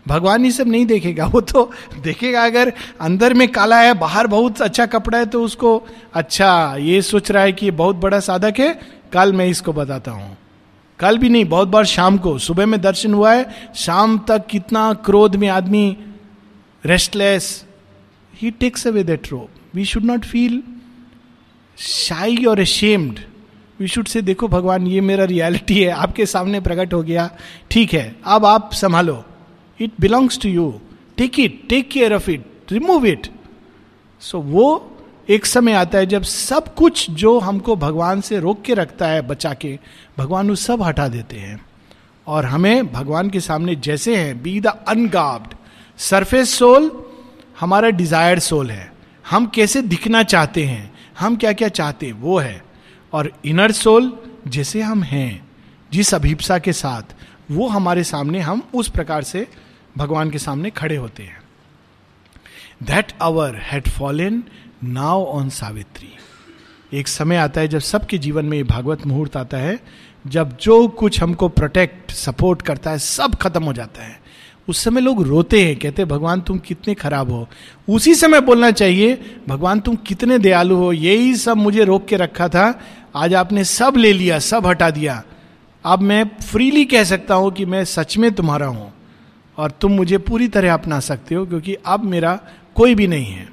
भगवान 0.07 0.45
ये 0.45 0.51
सब 0.51 0.69
नहीं 0.69 0.87
देखेगा। 0.87 1.27
वो 1.27 1.41
तो 1.41 1.71
देखेगा 2.03 2.45
अगर 2.45 2.73
अंदर 3.01 3.35
में 3.35 3.47
काला 3.49 3.81
है, 3.81 3.93
बाहर 3.95 4.27
बहुत 4.27 4.61
अच्छा 4.63 4.87
कपड़ा 4.87 5.19
है 5.19 5.27
तो 5.27 5.43
उसको 5.45 5.77
अच्छा 6.15 6.77
ये 6.81 7.01
सोच 7.03 7.31
रहा 7.31 7.43
है 7.43 7.53
कि 7.53 7.71
बहुत 7.71 7.97
बड़ा 7.97 8.21
साधक 8.21 8.61
है, 8.61 8.73
कल 9.13 9.33
मैं 9.33 9.47
इसको 9.47 9.73
बताता 9.73 10.11
हूँ। 10.11 10.37
कल 11.01 11.19
भी 11.19 11.29
नहीं, 11.29 11.45
बहुत 11.45 11.69
बार 11.69 11.85
शाम 11.85 12.19
को, 12.19 12.37
सुबह 12.39 12.67
में 12.67 12.81
दर्शन 12.81 13.15
हुआ 13.15 13.33
है, 13.33 13.73
शाम 13.75 14.19
तक 14.29 14.47
कितना 14.47 14.93
क्रोध 15.05 15.37
में 15.37 15.49
आदमी 15.49 15.97
restless 16.85 17.65
he 18.35 18.51
takes 18.51 18.87
away 18.87 19.05
that 19.05 19.33
rope 19.33 19.77
we 19.77 19.85
should 19.85 20.05
not 20.05 20.25
feel 20.25 20.63
shy 21.79 22.45
और 22.45 22.61
अशेम्ड 22.61 23.19
वी 23.81 23.89
शुड 23.89 24.07
से 24.07 24.23
देखो 24.23 24.49
भगवान, 24.49 24.87
ये 24.87 25.01
मेरा 25.01 25.25
रियलिटी 25.25 25.83
है, 25.83 25.91
आपके 25.91 26.27
सामने 26.27 26.61
प्रकट 26.61 26.95
हो 26.95 27.03
गया, 27.03 27.31
ठीक 27.71 27.95
है, 27.95 28.17
अब 28.25 28.47
आप 28.47 28.73
संभालो। 28.73 29.25
It 29.81 29.93
belongs 30.01 30.39
to 30.39 30.49
you 30.49 30.81
take 31.17 31.41
it 31.41 31.69
take 31.69 31.91
care 31.91 32.15
of 32.15 32.31
it 32.31 32.45
remove 32.73 33.07
it 33.07 33.27
so 34.21 34.39
वो 34.39 34.91
एक 35.29 35.47
समय 35.47 35.73
आता 35.73 35.99
है 35.99 36.07
जब 36.07 36.23
सब 36.23 36.75
कुछ 36.75 37.11
जो 37.11 37.39
हमको 37.39 37.77
भगवान 37.77 38.21
से 38.21 38.39
रोक 38.39 38.63
के 38.63 38.75
रखता 38.75 39.07
है, 39.07 39.23
बचा 39.23 39.55
के, 39.55 39.79
भगवान 40.19 40.49
वो 40.49 40.55
सब 40.55 40.83
हटा 40.83 41.09
देते 41.09 41.37
हैं। 41.37 41.67
और 42.27 42.45
हमें 42.45 42.93
भगवान 42.93 43.31
के 43.31 43.41
सामने 43.41 43.75
जैसे 43.77 44.17
हैं 44.17 44.43
be 44.43 44.61
the 44.61 44.67
ungarbed 44.67 45.55
surface 45.99 46.55
soul 46.55 47.05
हमारा 47.61 47.91
डिजायर्ड 47.91 48.41
सोल 48.41 48.71
है। 48.71 48.93
हम 49.31 49.47
कैसे 49.47 49.83
दिखना 49.83 50.23
चाहते 50.23 50.65
हैं? 50.65 50.94
हम 51.19 51.37
क्या 51.37 51.53
क्या 51.53 51.69
चाहते 51.69 52.13
वो 52.13 52.39
है। 52.39 52.65
और 53.13 53.33
इनर 53.45 53.73
सोल 53.73 54.19
जैसे 54.49 54.83
हम 54.83 55.03
हैं, 55.03 55.49
जिस 55.93 56.15
अभिप्सा 56.15 56.59
के 56.59 56.73
साथ, 56.73 57.03
वो 57.51 57.69
हमारे 57.69 58.05
सामने 58.05 58.41
हम 58.41 58.69
उस 58.75 58.89
प्रकार 58.89 59.23
से 59.23 59.49
भगवान 59.99 60.31
के 60.31 60.39
सामने 60.39 60.71
खड़े 60.71 60.97
होते 60.97 61.23
हैं। 61.23 61.43
That 62.83 63.13
hour 63.23 63.57
had 63.57 63.89
fallen 63.89 64.45
now 64.85 65.25
on 65.25 65.49
Savitri 65.49 66.09
एक 66.99 67.09
समय 67.09 67.37
आता 67.37 67.61
है 67.61 67.69
जब 67.69 67.79
सबके 67.79 68.19
जीवन 68.19 68.45
में 68.45 68.67
भागवत 68.67 69.07
मुहूर्त 69.07 69.37
आता 69.37 69.57
है, 69.57 69.81
जब 70.27 70.57
जो 70.57 70.89
कुछ 70.89 71.23
हमको 71.23 71.49
प्रोटेक्ट 71.49 72.11
सपोर्ट 72.11 72.63
करता 72.63 72.91
है, 72.91 72.99
सब 72.99 73.35
खत्म 73.35 73.65
हो 73.65 73.73
जाता 73.73 74.03
है। 74.03 74.24
उस 74.69 74.79
समय 74.79 75.01
लोग 75.01 75.23
रोते 75.23 75.65
हैं, 75.65 75.77
कहते 75.77 76.05
भगवान, 76.05 76.41
तुम 76.41 76.59
कितने 76.59 76.95
खराब 76.95 77.31
हो। 77.31 77.49
उसी 77.89 78.15
समय 78.15 78.41
बोलना 78.41 78.71
चाहिए, 78.71 79.19
भगवान, 79.49 79.81
तुम 79.81 79.97
कितने 79.97 80.39
दयालु 80.39 80.77
हो। 80.77 80.93
यही 80.93 81.35
सब 81.37 81.57
मुझे 81.57 81.85
रोक 81.85 82.07
के 82.07 82.17
रखा 82.17 82.49
था। 82.49 82.81
आज 83.17 83.35
आपने 83.35 83.65
सब 83.65 83.97
ले 83.97 84.13
लिया, 84.13 84.39
सब 84.39 84.67
हटा 84.67 84.91
दिया। 84.91 85.23
अब 85.85 86.01
मैं 86.01 86.25
फ्रीली 86.43 86.85
कह 86.85 87.05
सकता 87.05 87.35
हूँ 87.35 87.53
कि 87.53 87.65
मैं 87.65 87.85
सच 87.85 88.17
में 88.19 88.33
तुम्हारा 88.33 88.67
हूँ 88.67 88.93
और 89.59 89.71
तुम 89.71 89.93
मुझे 89.93 90.19
पूरी 90.19 90.49
तरह 90.49 90.75
अपना 90.75 91.01
सकते 91.01 91.35
हो, 91.35 91.47
क्योंकि 91.47 91.77
अब 91.87 92.05
मेरा 92.05 92.39
कोई 92.75 92.95
भी 92.95 93.07
नहीं 93.07 93.27
है। 93.27 93.49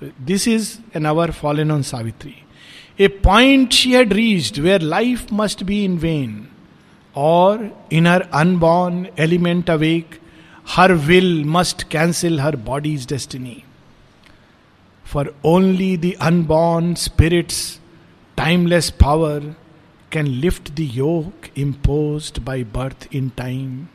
तो 0.00 0.08
this 0.24 0.48
is 0.48 0.70
an 0.96 1.04
hour 1.04 1.30
fallen 1.30 1.70
on 1.70 1.82
Savitri 1.82 2.34
a 3.00 3.08
point 3.08 3.72
she 3.72 3.92
had 3.92 4.12
reached 4.12 4.58
where 4.58 4.80
life 4.80 5.26
must 5.32 5.64
be 5.64 5.84
in 5.84 5.98
vain 5.98 6.46
or 7.16 7.86
in 7.92 8.06
her 8.06 8.20
unborn 8.34 9.06
element 9.18 9.70
awake 9.70 10.19
her 10.68 10.92
will 10.92 11.44
must 11.44 11.82
cancel 11.82 12.40
her 12.40 12.56
body's 12.56 13.06
destiny. 13.08 13.62
For 15.04 15.34
only 15.44 15.96
the 15.96 16.12
unborn 16.20 16.94
spirit's, 16.94 17.80
timeless 18.36 18.90
power 18.90 19.54
can 20.12 20.26
lift 20.26 20.70
the 20.70 20.80
yoke 20.80 21.48
impose 21.56 22.32
by 22.40 22.64
birth 22.64 23.08
in 23.12 23.28
time. 23.36 23.86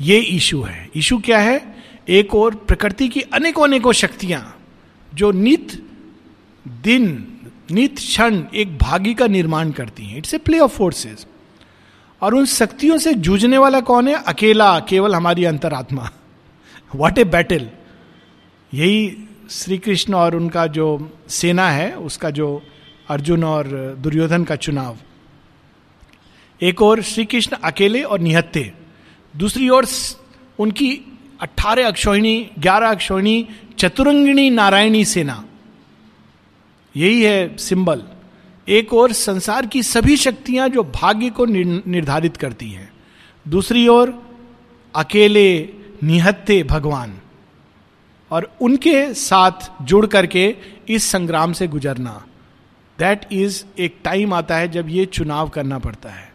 ये 0.00 0.18
issue 0.18 0.62
है। 0.62 0.88
Issue 0.94 1.18
क्या 1.18 1.38
है? 1.38 1.74
एक 2.08 2.34
और 2.34 2.54
प्रकृति 2.54 3.08
की 3.08 3.20
अनेकों 3.20 3.64
अनेकों 3.64 3.92
शक्तियाँ, 3.92 4.58
जो 5.14 5.30
नित 5.32 5.72
दिन, 6.68 7.26
नित 7.70 7.96
क्षण 7.96 8.42
एक 8.54 8.78
भागी 8.78 9.14
का 9.14 9.26
निर्माण 9.26 9.70
करती 9.70 10.04
हैं। 10.04 10.18
It's 10.18 10.34
a 10.34 10.38
play 10.38 10.58
of 10.58 10.76
forces 10.76 11.26
और 12.22 12.34
उन 12.34 12.46
शक्तियों 12.46 12.98
से 12.98 13.14
जूझने 13.14 13.58
वाला 13.58 13.80
कौन 13.80 14.08
है? 14.08 14.14
अकेला, 14.14 14.80
केवल 14.80 15.14
हमारी 15.14 15.44
अंतरात्मा। 15.44 16.10
वॉट 16.94 17.18
ए 17.18 17.24
बैटल 17.24 17.70
यही 18.74 19.16
श्री 19.50 19.78
कृष्ण 19.78 20.14
और 20.14 20.36
उनका 20.36 20.66
जो 20.66 21.18
सेना 21.28 21.70
है, 21.70 21.96
उसका 21.96 22.30
जो 22.30 22.62
अर्जुन 23.08 23.44
और 23.44 23.66
दुर्योधन 23.98 24.44
का 24.44 24.56
चुनाव। 24.56 24.96
एक 26.62 26.82
और 26.82 27.02
श्री 27.02 27.24
कृष्ण 27.24 27.56
अकेले 27.64 28.02
और 28.02 28.20
निहत्ते 28.20 28.72
दूसरी 29.36 29.68
ओर, 29.68 29.86
उनकी 30.58 31.18
अट्ठारह 31.40 31.86
अक्षोहिणी, 31.86 32.50
ग्यारह 32.58 32.90
अक्षोहिणी, 32.90 33.48
चतुरंगिणी 33.78 34.50
नारायणी 34.50 35.04
सेना। 35.04 35.44
यही 36.96 37.22
है 37.22 37.56
सिंबल। 37.56 38.02
एक 38.68 38.92
और 38.94 39.12
संसार 39.12 39.66
की 39.66 39.82
सभी 39.82 40.16
शक्तियाँ 40.16 40.68
जो 40.68 40.82
भाग्य 40.84 41.30
को 41.30 41.44
निर्धारित 41.44 42.36
करती 42.36 42.70
हैं। 42.70 42.92
दूसरी 43.48 43.88
ओर, 43.88 44.36
अकेले 44.94 45.68
निहत्ते 46.02 46.62
भगवान। 46.62 47.18
और 48.30 48.56
उनके 48.60 49.14
साथ 49.14 49.84
जुड़ 49.84 50.06
करके 50.06 50.56
इस 50.88 51.04
संग्राम 51.04 51.52
से 51.52 51.68
गुजरना 51.68 52.26
दैट 52.98 53.32
इज़ 53.32 53.64
एक 53.78 53.96
टाइम 54.04 54.34
आता 54.34 54.56
है 54.56 54.68
जब 54.68 54.88
ये 54.88 55.06
चुनाव 55.06 55.48
करना 55.48 55.78
पड़ता 55.78 56.10
है। 56.10 56.32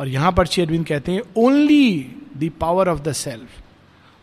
और 0.00 0.08
यहाँ 0.08 0.32
पर 0.32 0.46
अरविंद 0.46 0.86
कहते 0.86 1.12
हैं 1.12 1.22
only 1.36 2.00
the 2.36 2.50
power 2.60 2.88
of 2.88 3.00
the 3.00 3.12
self 3.12 3.60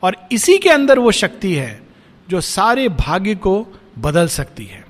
और 0.04 0.28
इसी 0.32 0.58
के 0.58 0.70
अंदर 0.70 1.00
वो 1.00 1.12
शक्ति 1.12 1.54
है 1.56 1.82
जो 2.30 2.42
सारे 2.42 2.90
भाग्य 2.90 3.36
को 3.36 3.68
बदल 4.00 4.28
सकती 4.28 4.66
है। 4.66 4.85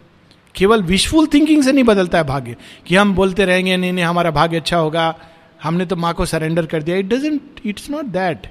केवल 0.55 0.83
विशफुल 0.83 1.27
थिंकिंग 1.27 1.63
से 1.63 1.71
नहीं 1.71 1.83
बदलता 1.83 2.17
है 2.17 2.23
भाग्य। 2.23 2.55
कि 2.87 2.95
हम 2.95 3.13
बोलते 3.13 3.45
रहेंगे, 3.45 3.77
नहीं 3.77 3.93
नहीं, 3.93 4.05
हमारा 4.05 4.31
भाग्य 4.31 4.57
अच्छा 4.57 4.77
होगा, 4.77 5.15
हमने 5.63 5.85
तो 5.85 5.95
माँ 5.95 6.13
को 6.13 6.25
सरेंडर 6.25 6.65
कर 6.65 6.83
दिया। 6.83 6.97
It 6.97 7.05
doesn't 7.05 7.41
it's 7.65 7.89
not 7.89 8.05
that 8.05 8.47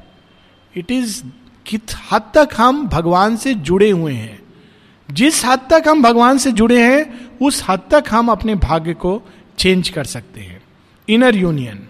it 0.76 0.90
is 0.90 1.22
कित 1.66 1.92
हद 2.12 2.22
तक 2.34 2.48
हम 2.56 2.86
भगवान 2.86 3.36
से 3.36 3.54
जुड़े 3.54 3.90
हुए 3.90 4.12
हैं। 4.12 4.42
जिस 5.10 5.44
हद 5.44 5.60
तक 5.70 5.84
हम 5.88 6.02
भगवान 6.02 6.38
से 6.38 6.52
जुड़े 6.52 6.82
हैं, 6.82 7.30
उस 7.42 7.64
हद 7.68 7.80
तक 7.90 8.04
हम 8.10 8.28
अपने 8.28 8.54
भाग्य 8.54 8.94
को 8.94 9.22
चेंज 9.58 9.88
कर 9.88 10.04
सकते 10.04 10.40
हैं। 10.40 10.62
Inner 11.08 11.34
union 11.34 11.88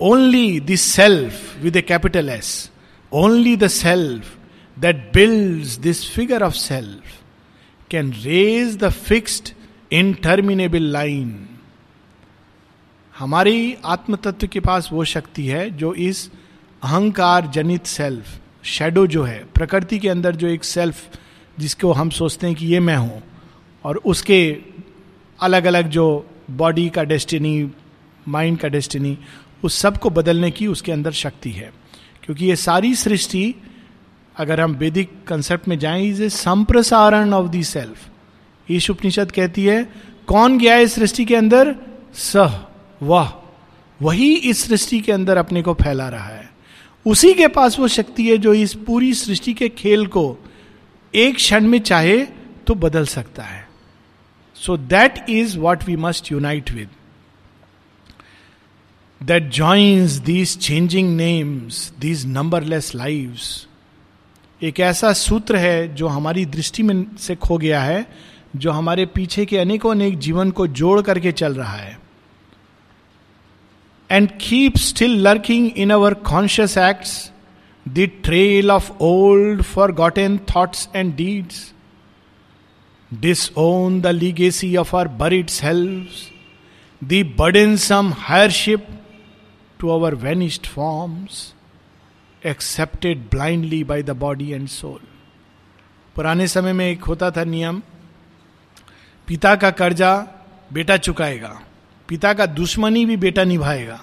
only 0.00 0.60
the 0.60 0.74
self 0.74 1.56
with 1.62 1.76
a 1.76 1.80
capital 1.80 2.28
S 2.28 2.70
only 3.12 3.56
the 3.56 3.66
self 3.66 4.36
that 4.78 5.10
build 5.14 5.82
this 5.82 6.10
figure 6.10 6.42
of 6.42 6.54
self 6.54 7.23
can 7.94 8.12
raise 8.12 8.76
the 8.76 8.88
fixed 8.90 9.48
interminable 9.92 10.82
line 10.82 11.48
हमारी 13.14 13.76
आत्म 13.84 14.16
तत्व 14.16 14.46
के 14.46 14.60
पास 14.60 14.88
वो 14.92 15.04
शक्ति 15.04 15.46
है 15.46 15.70
जो 15.70 15.92
इस 15.94 16.30
अहंकार 16.82 17.46
जनित 17.46 17.86
सेल्फ 17.86 18.40
शेडो 18.64 19.06
जो 19.06 19.22
है, 19.22 19.38
प्रकृति 19.54 19.98
के 19.98 20.08
अंदर 20.08 20.36
जो 20.36 20.48
एक 20.48 20.64
सेल्फ 20.64 21.18
जिसको 21.58 21.92
हम 21.92 22.10
सोचते 22.10 22.46
हैं 22.46 22.56
कि 22.56 22.66
ये 22.66 22.80
मैं 22.80 22.96
हूँ, 22.96 23.22
और 23.84 23.96
उसके 23.96 24.56
अलग 25.38 25.64
अलग 25.64 25.88
जो 25.88 26.06
बॉडी 26.50 26.88
का 26.88 27.04
डेस्टिनी 27.04 27.70
माइंड 28.28 28.58
का 28.58 28.68
डेस्टिनी 28.68 29.18
उस 29.64 29.78
सबको 29.78 30.10
बदलने 30.10 30.50
की 30.50 30.66
उसके 30.66 30.92
अंदर 30.92 31.12
शक्ति 31.12 31.50
है। 31.50 31.72
क्योंकि 32.22 32.46
ये 32.46 32.56
सारी 32.56 32.94
सृष्टि 32.94 33.54
अगर 34.36 34.60
हम 34.60 34.72
वैदिक 34.72 35.12
कंसेप्ट 35.28 35.68
में 35.68 35.78
जाएँ 35.78 36.06
is 36.06 36.22
a 36.22 36.28
संप्रसारण 36.28 37.32
of 37.32 37.48
the 37.50 37.62
self 37.64 38.08
Isha 38.70 38.90
Upanishad 38.90 39.32
कहती 39.32 39.64
है, 39.64 39.92
कौन 40.26 40.58
गया 40.58 40.76
इस 40.76 40.94
सृष्टि 40.94 41.24
के 41.24 41.36
अंदर? 41.36 41.74
सह, 42.14 42.58
वह। 43.02 43.32
वही 44.02 44.34
इस 44.34 44.64
सृष्टि 44.64 45.00
के 45.00 45.12
अंदर 45.12 45.36
अपने 45.36 45.62
को 45.62 45.74
फैला 45.74 46.08
रहा 46.08 46.28
है। 46.28 46.50
उसी 47.06 47.32
के 47.34 47.48
पास 47.48 47.78
वो 47.78 47.88
शक्ति 47.88 48.28
है 48.28 48.38
जो 48.38 48.54
इस 48.54 48.74
पूरी 48.74 49.14
सृष्टि 49.14 49.54
के 49.54 49.68
खेल 49.68 50.06
को 50.06 50.36
एक 51.14 51.36
क्षण 51.36 51.66
में 51.66 51.78
चाहे 51.78 52.16
तो 52.66 52.74
बदल 52.74 53.06
सकता 53.06 53.42
है। 53.42 53.68
So 54.54 54.76
that 54.76 55.24
is 55.30 55.58
what 55.58 55.84
we 55.84 55.96
must 55.96 56.32
unite 56.32 56.70
with 56.70 56.88
that 59.22 59.50
joins 59.52 60.10
these 60.10 60.58
changing 60.58 61.16
names 61.16 61.92
these 62.00 62.26
numberless 62.26 62.94
lives 62.94 63.66
एक 64.64 64.80
ऐसा 64.80 65.12
सूत्र 65.12 65.56
है 65.56 65.94
जो 65.94 66.08
हमारी 66.08 66.46
दृष्टि 66.46 66.82
में 66.82 67.16
से 67.16 67.36
खो 67.36 67.58
गया 67.58 67.82
है, 67.82 68.06
जो 68.56 68.70
हमारे 68.70 69.06
पीछे 69.06 69.46
के 69.46 69.58
अनेकों 69.58 69.90
अनेक 69.90 70.18
जीवन 70.18 70.50
को 70.50 70.66
जोड़ 70.66 71.02
करके 71.02 71.32
चल 71.32 71.54
रहा 71.54 71.76
है। 71.76 71.98
And 74.10 74.30
keep 74.30 74.76
still 74.76 75.10
lurking 75.10 75.70
in 75.76 75.90
our 75.90 76.14
conscious 76.14 76.78
acts 76.78 77.32
the 77.88 78.10
trail 78.24 78.70
of 78.70 78.92
old 79.00 79.62
forgotten 79.92 80.38
thoughts 80.38 80.88
and 80.96 81.16
deeds 81.16 81.74
disown 83.14 84.00
the 84.00 84.06
legacy 84.06 84.76
of 84.76 84.96
our 84.96 85.08
buried 85.08 85.46
selves 85.46 86.06
burdensome 87.76 88.12
heirship 88.18 88.86
to 89.78 89.88
our 89.88 90.14
vanished 90.14 90.66
forms 90.66 91.54
accepted 92.46 93.16
blindly 93.30 93.82
by 93.84 94.02
the 94.04 94.10
body 94.10 94.50
and 94.52 94.68
soul 94.68 95.00
पुराने 96.16 96.46
समय 96.48 96.72
में 96.72 96.86
एक 96.86 97.04
होता 97.04 97.30
था 97.30 97.44
नियम, 97.44 97.82
पिता 99.28 99.54
का 99.56 99.70
कर्जा 99.70 100.14
बेटा 100.72 100.96
चुकाएगा, 100.96 101.60
पिता 102.08 102.32
का 102.32 102.46
दुश्मनी 102.46 103.04
भी 103.06 103.16
बेटा 103.16 103.44
निभाएगा। 103.44 104.00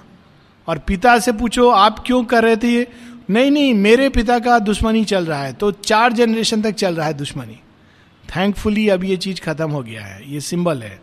और 0.67 0.77
पिता 0.77 1.17
से 1.19 1.31
पूछो, 1.31 1.69
आप 1.69 1.99
क्यों 1.99 2.23
कर 2.23 2.43
रहे 2.43 2.57
थे 2.57 2.87
नहीं 3.29 3.51
नहीं, 3.51 3.73
मेरे 3.73 4.09
पिता 4.09 4.39
का 4.39 4.57
दुश्मनी 4.59 5.03
चल 5.05 5.25
रहा 5.25 5.43
है 5.43 5.53
तो 5.53 5.71
चार 5.71 6.13
जनरेशन 6.13 6.61
तक 6.61 6.71
चल 6.71 6.95
रहा 6.95 7.07
है 7.07 7.13
दुश्मनी। 7.13 7.59
थैंकफुली 8.25 8.87
अब 8.89 9.03
ये 9.03 9.17
चीज़ 9.17 9.41
खत्म 9.41 9.69
हो 9.71 9.81
गया 9.83 10.01
है, 10.01 10.31
ये 10.33 10.41
सिंबल 10.41 10.81
है। 10.83 10.99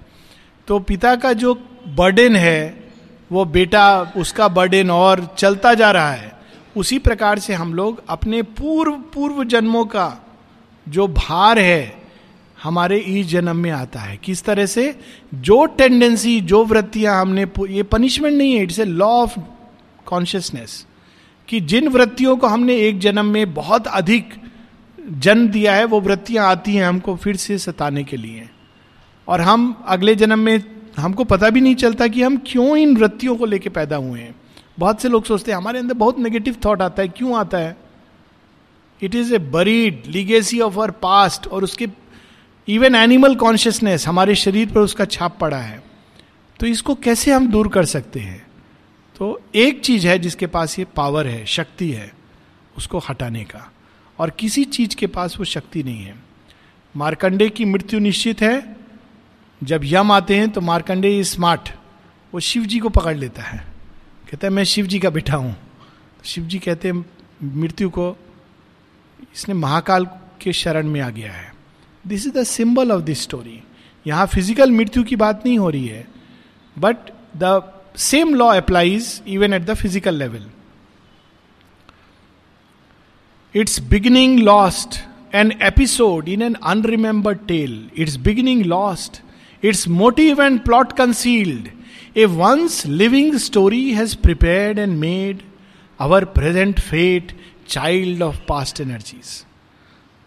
तो 0.69 0.79
पिता 0.79 1.15
का 1.17 1.33
जो 1.33 1.55
बर्डन 1.89 2.37
है, 2.37 2.89
वो 3.33 3.45
बेटा, 3.45 4.01
उसका 4.17 4.49
बर्डन 4.49 4.91
और 4.91 5.35
चलता 5.39 5.75
जा 5.75 5.91
रहा 5.91 6.11
है। 6.11 6.38
उसी 6.79 6.99
प्रकार 6.99 7.39
से 7.39 7.55
हम 7.55 7.75
लोग 7.75 8.03
अपने 8.09 8.43
पूर्व 8.43 8.93
पूर्व 8.93 9.45
जन्मों 9.45 9.85
का 9.85 10.27
जो 10.89 11.07
भार 11.09 11.59
है, 11.59 12.03
हमारे 12.63 12.99
इस 12.99 13.27
जन्म 13.27 13.57
में 13.57 13.71
आता 13.71 14.01
है। 14.01 14.17
किस 14.17 14.43
तरह 14.45 14.67
से? 14.67 14.99
जो 15.35 15.65
टेंडेंसी 15.67 16.41
जो 16.41 16.65
वृत्तियाँ 16.65 17.21
हमने 17.21 17.47
ये 17.71 17.83
पनिशमेंट 17.83 18.37
नहीं 18.39 18.53
है 18.53 18.63
it's 18.63 18.79
a 18.79 18.85
law 18.85 19.07
of 19.07 19.39
consciousness 20.07 20.87
कि 21.49 21.61
जिन 21.61 21.89
वृत्तियों 21.89 22.37
को 22.37 22.47
हमने 22.47 22.77
एक 22.77 22.99
जन्म 22.99 23.25
में 23.25 23.55
बहुत 23.55 23.87
अधिक 23.87 24.35
जन्म 25.11 25.49
दिया 25.49 25.75
है, 25.75 25.85
वो 25.85 26.01
वृत्तियाँ 26.01 26.47
आती 26.47 26.75
हैं 26.75 26.85
हमको 26.85 27.17
फिर 27.17 27.37
से 27.37 27.59
सताने 27.59 28.05
के 28.05 28.17
लिए। 28.17 28.49
और 29.29 29.41
हम 29.41 29.85
अगले 29.87 30.15
जन्म 30.15 30.39
में, 30.39 30.65
हमको 30.97 31.25
पता 31.25 31.51
भी 31.51 31.61
नहीं 31.61 31.75
चलता 31.75 32.07
कि 32.07 32.23
हम 32.23 32.37
क्यों 32.47 32.77
इन 32.77 32.97
वृत्तियों 32.97 33.37
को 33.37 33.47
लेके 33.47 33.69
पैदा 33.69 33.97
हुए 33.97 34.21
हैं। 34.21 34.35
बहुत 34.79 35.03
से 35.03 35.09
लोग 35.09 35.25
सोचते 35.25 35.51
हैं, 35.51 35.59
हमारे 35.59 35.79
अंदर 35.79 35.95
बहुत 35.95 36.19
नेगेटिव 36.19 36.57
थॉट 36.65 36.83
आता 36.83 37.03
है, 37.03 37.09
क्यों 37.09 37.39
आता 37.39 37.59
है? 37.59 37.77
It 39.03 39.15
is 39.15 39.35
a 39.35 39.39
buried 39.39 40.03
legacy 40.07 40.61
of 40.61 40.75
our 40.75 40.91
past 40.91 41.47
और 41.47 41.65
उसके 41.65 41.89
इवन 42.69 42.95
एनिमल 42.95 43.35
कॉन्शियसनेस 43.35 44.09
हमारे 44.09 44.35
शरीर 44.35 44.73
पर 44.73 44.81
उसका 44.81 45.05
छाप 45.05 45.39
पड़ा 45.39 45.59
है। 45.59 45.83
तो 46.61 46.67
इसको 46.67 46.95
कैसे 46.95 47.33
हम 47.33 47.49
दूर 47.49 47.69
कर 47.69 47.85
सकते 47.85 48.21
हैं? 48.21 48.47
तो 49.19 49.41
एक 49.55 49.81
चीज़ 49.81 50.07
है 50.07 50.19
जिसके 50.19 50.47
पास 50.47 50.79
ये 50.79 50.85
पावर 50.85 51.27
है, 51.27 51.47
शक्ति 51.47 51.91
है, 51.91 52.15
उसको 52.79 52.99
हटाने 52.99 53.45
का। 53.45 53.73
और 54.19 54.31
किसी 54.31 54.65
चीज़ 54.65 54.97
के 54.97 55.07
पास 55.07 55.39
वो 55.39 55.45
शक्ति 55.45 55.83
नहीं 55.83 56.03
है। 56.03 56.15
मार्कंडे 56.97 57.49
की 57.49 57.65
मृत्यु 57.65 58.01
निश्चित 58.01 58.43
है। 58.43 58.77
जब 59.63 59.81
यम 59.85 60.13
आते 60.13 60.37
हैं 60.37 60.51
तो 60.51 60.61
मार्कंडे 60.61 61.25
स्मार्ट। 61.25 61.69
वो 62.35 62.41
शिव 62.41 62.65
जी 62.65 62.79
को 62.79 62.89
पकड़ 62.89 63.17
लेता 63.17 63.43
है। 63.43 63.68
कहता 64.29 64.47
है, 64.47 64.53
मैं 64.53 64.65
शिव 64.65 64.87
जी 64.87 64.99
का 64.99 65.11
बेटा 65.11 65.37
हूँ। 65.37 65.55
शिव 66.25 66.45
जी 66.45 66.59
कहते 66.59 66.89
हैं, 66.89 67.05
मृत्यु 67.43 67.91
को 67.91 68.17
इसने 69.35 69.55
महाकाल 69.55 70.05
के 70.41 70.53
शरण 70.53 70.87
में 70.87 71.01
आ 71.01 71.09
गया 71.11 71.33
है। 71.33 71.53
This 72.05 72.27
is 72.27 72.35
the 72.35 72.43
symbol 72.45 72.93
of 72.93 73.03
this 73.03 73.23
story 73.23 73.63
यहाँ 74.07 74.27
फ़िज़िकल 74.27 74.71
मृत्यु 74.71 75.03
की 75.05 75.17
बात 75.17 75.43
नहीं 75.47 75.59
हो 75.59 75.71
रही 75.71 75.87
है 75.87 76.07
but 76.77 77.11
the 77.37 77.61
same 77.97 78.35
law 78.35 78.47
applies 78.57 79.21
even 79.29 79.53
at 79.55 79.63
the 79.63 79.75
physical 79.75 80.15
level 80.15 80.47
its 83.55 83.81
beginning 83.91 84.39
lost 84.41 85.01
an 85.35 85.53
episode 85.63 86.29
in 86.29 86.43
an 86.43 86.55
unremembered 86.67 87.39
tale 87.49 87.91
its 87.97 88.17
beginning 88.27 88.65
lost 88.67 89.21
its 89.63 89.87
motive 89.89 90.43
and 90.43 90.61
plot 90.61 90.93
concealed 90.93 91.69
a 92.19 92.25
once 92.25 92.87
living 92.87 93.37
story 93.37 93.93
has 93.93 94.17
prepared 94.17 94.79
and 94.79 94.99
made 94.99 95.43
our 96.01 96.25
present 96.25 96.81
fate 96.81 97.37
child 97.69 98.23
of 98.23 98.37
past 98.49 98.81
energies 98.81 99.45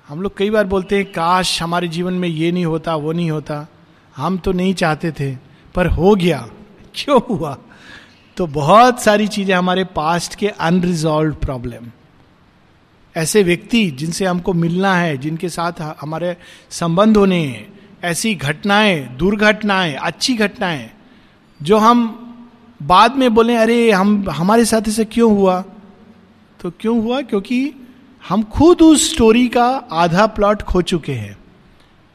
हम 0.08 0.22
लोग 0.22 0.38
कई 0.38 0.50
बार 0.50 0.66
बोलते 0.66 0.96
हैं, 0.96 1.06
काश 1.06 1.62
हमारे 1.62 1.88
जीवन 1.88 2.14
में 2.14 2.28
ये 2.28 2.52
नहीं 2.52 2.66
होता, 2.66 2.96
वो 2.96 3.12
नहीं 3.12 3.32
होता। 3.32 3.68
हम 4.16 4.38
तो 4.38 4.52
नहीं 4.52 4.74
चाहते 4.74 5.12
थे, 5.12 5.36
पर 5.76 5.88
हो 5.88 6.16
गया। 6.16 6.50
क्यों 6.96 7.20
हुआ? 7.30 7.58
तो 8.38 8.48
बहुत 8.48 9.02
सारी 9.02 9.28
चीज़ें 9.28 9.56
हमारे 9.56 9.84
पास्ट 9.84 10.36
के 10.36 10.48
अनरिजॉल्व 10.48 11.34
प्रॉब्लम 11.34 11.92
ऐसे 13.16 13.44
व्यक्ति 13.44 13.92
जिनसे 13.92 14.26
हमको 14.26 14.54
मिलना 14.54 14.96
है, 14.96 15.18
जिनके 15.18 15.50
साथ 15.50 15.82
हमारे 16.02 16.38
संबंध 16.70 17.18
होने 17.18 17.46
हैं, 17.46 17.80
ऐसी 18.04 18.36
घटनाएँ, 18.36 19.08
दुर्घटनाएँ, 19.18 19.94
अच्छी 19.94 20.36
घटनाएँ 20.36 20.90
जो 21.64 21.78
हम 21.78 22.18
बाद 22.84 23.16
में 23.16 23.34
बोले, 23.34 23.56
अरे, 23.56 23.92
हम, 23.92 24.30
हमारे 24.30 24.66
साथ 24.66 24.82
ऐसे 24.88 25.06
क्यों 25.06 25.32
हुआ? 25.32 25.64
तो 26.62 26.72
क्यों 26.80 27.02
हुआ? 27.02 27.22
क्योंकि 27.22 27.74
हम 28.30 28.44
खुद 28.44 28.82
उस 28.82 29.14
स्टोरी 29.14 29.48
का 29.48 29.68
आधा 29.92 30.26
प्लॉट 30.26 30.62
खो 30.62 30.82
चुके 30.82 31.12
हैं। 31.12 31.38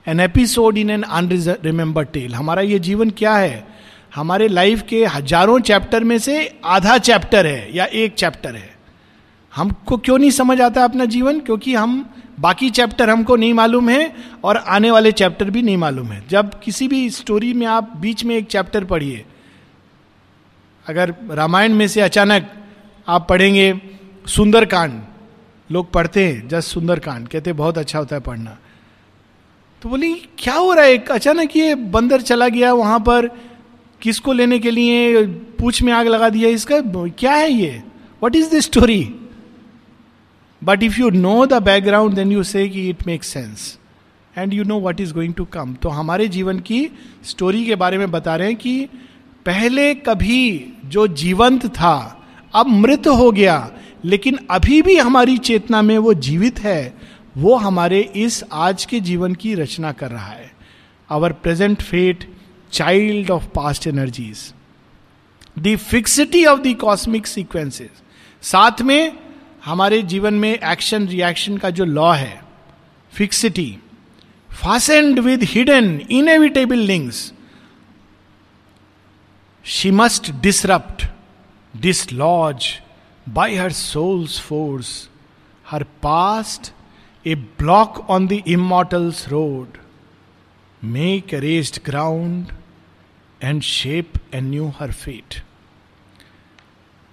An 0.09 0.21
episode 0.21 0.79
in 0.79 0.91
an 0.91 1.03
unremember 1.03 2.05
tale 2.05 2.35
हमारा 2.35 2.63
ये 2.63 2.79
जीवन 2.79 3.11
क्या 3.11 3.37
है? 3.37 3.69
हमारे 4.15 4.49
लाइफ 4.49 4.83
के 4.83 5.05
हज़ारों 5.05 5.61
चैप्टर 5.61 6.05
में 6.05 6.19
से 6.19 6.59
आधा 6.65 6.99
चैप्टर 6.99 7.47
है 7.47 7.77
या 7.77 7.85
एक 7.85 8.15
चैप्टर 8.15 8.57
है। 8.57 8.77
हमको 9.57 9.97
क्यों 9.97 10.19
नहीं 10.19 10.31
समझ 10.31 10.61
आता 10.61 10.85
अपना 10.85 11.05
जीवन? 11.05 11.41
क्योंकि 11.41 11.75
हम, 11.75 12.11
बाकी 12.41 12.71
चैप्टर 12.71 13.11
हमको 13.11 13.37
नहीं 13.37 13.55
मालूम 13.55 13.89
है 13.89 14.15
और 14.45 14.57
आने 14.57 14.91
वाले 14.91 15.13
चैप्टर 15.13 15.51
भी 15.51 15.63
नहीं 15.63 15.77
मालूम 15.77 16.07
है। 16.07 16.25
जब 16.31 16.61
किसी 16.61 16.89
भी 16.89 17.11
स्टोरी 17.11 17.53
में 17.53 17.67
आप 17.67 17.97
बीच 17.97 18.25
में 18.25 18.37
एक 18.37 18.47
चैप्टर 18.47 18.85
पढ़िए 18.85 19.25
अगर 20.89 21.15
रामायण 21.31 21.75
में 21.75 21.89
से 21.89 22.01
अचानक 22.01 22.51
आप 23.09 23.27
पढ़ेंगे 23.31 23.81
सुंदरकांड, 24.27 25.01
लोग 25.71 25.91
पढ़ते 25.93 26.25
हैं 26.27 26.49
जस्ट 26.49 26.69
सुंदर 26.69 26.99
कांड 26.99 27.29
कहते 27.29 27.53
बहुत 27.53 27.79
अच्छा 27.79 27.99
होता 27.99 28.17
है 28.17 28.23
पढ़ना। 28.23 28.57
तो 29.83 29.89
बोली, 29.89 30.13
क्या 30.39 30.55
हो 30.55 30.73
रहा 30.73 30.85
है? 30.85 30.99
अचानक 30.99 31.57
ये 31.57 31.75
बंदर 31.75 32.21
चला 32.21 32.49
गया 32.49 32.73
वहाँ 32.73 32.99
पर, 33.01 33.27
किसको 34.03 34.33
लेने 34.33 34.59
के 34.59 34.71
लिए 34.71 35.27
पूछ 35.59 35.83
में 35.83 35.93
आग 35.93 36.07
लगा 36.07 36.29
दिया 36.29 36.49
इसका? 36.49 36.81
क्या 37.09 37.33
है 37.33 37.51
ये? 37.53 37.83
What 38.23 38.37
is 38.37 38.57
the 38.57 38.61
story 38.61 39.15
but 40.63 40.83
if 40.83 41.01
you 41.01 41.11
know 41.11 41.47
the 41.47 41.63
background 41.63 42.15
then 42.15 42.33
you 42.33 42.43
say 42.43 42.65
it 42.65 43.07
make 43.07 43.25
sense 43.25 43.79
and 44.39 44.55
you 44.55 44.65
know 44.65 44.81
what 44.81 45.01
is 45.01 45.13
going 45.15 45.35
to 45.35 45.45
come 45.45 45.75
तो 45.75 45.89
हमारे 45.89 46.29
जीवन 46.29 46.59
की 46.61 46.89
स्टोरी 47.25 47.65
के 47.65 47.75
बारे 47.75 47.99
में 47.99 48.11
बता 48.11 48.37
रहे 48.37 48.49
हैं 48.49 48.57
कि 48.57 48.89
पहले 49.47 49.95
कभी 49.95 50.73
जो 50.85 51.07
जीवंत 51.07 51.67
था, 51.67 52.27
अब 52.55 52.67
मृत 52.67 53.07
हो 53.07 53.31
गया, 53.33 53.71
लेकिन 54.05 54.39
अभी 54.51 54.83
भी 54.83 54.97
हमारी 54.97 55.39
चेतना 55.39 55.83
में 55.83 55.99
वो 55.99 56.15
जीवित 56.15 56.59
है, 56.59 56.95
वो 57.37 57.57
हमारे 57.57 58.01
इस 58.17 58.45
आज 58.53 58.85
के 58.85 59.01
जीवन 59.01 59.35
की 59.35 59.55
रचना 59.55 59.93
कर 59.93 60.11
रहा 60.11 60.33
है। 60.33 60.51
Our 61.11 61.33
present 61.33 61.83
fate 61.83 62.29
child 62.73 63.31
of 63.31 63.45
past 63.45 63.87
energies 63.87 64.53
the 65.59 65.77
fixity 65.77 66.45
of 66.45 66.61
the 66.61 66.75
cosmic 66.75 67.27
sequences 67.27 68.03
साथ 68.43 68.83
में 68.83 69.13
हमारे 69.65 70.03
जीवन 70.03 70.35
में 70.35 70.51
एक्शन 70.51 71.07
रिएक्शन 71.09 71.57
का 71.57 71.71
जो 71.71 71.85
लॉ 71.85 72.13
है 72.13 72.41
fixity 73.13 73.79
fastened 74.51 75.19
with 75.19 75.43
hidden 75.43 76.01
inevitable 76.11 76.79
links 76.79 77.33
she 79.69 79.91
must 79.91 80.31
disrupt 80.31 81.07
dislodge 81.77 82.67
by 83.29 83.55
her 83.55 83.73
soul's 83.73 84.41
force 84.41 85.09
her 85.71 85.83
past 85.83 86.73
a 87.27 87.35
block 87.35 87.99
on 88.11 88.27
the 88.27 88.33
immortal's 88.33 89.29
road 89.29 89.79
make 90.85 91.35
rased 91.35 91.79
ground 91.85 92.47
and 93.43 93.63
shape 93.63 94.13
and 94.35 94.51
न्यू 94.51 94.73
her 94.81 94.93
fate 94.93 95.43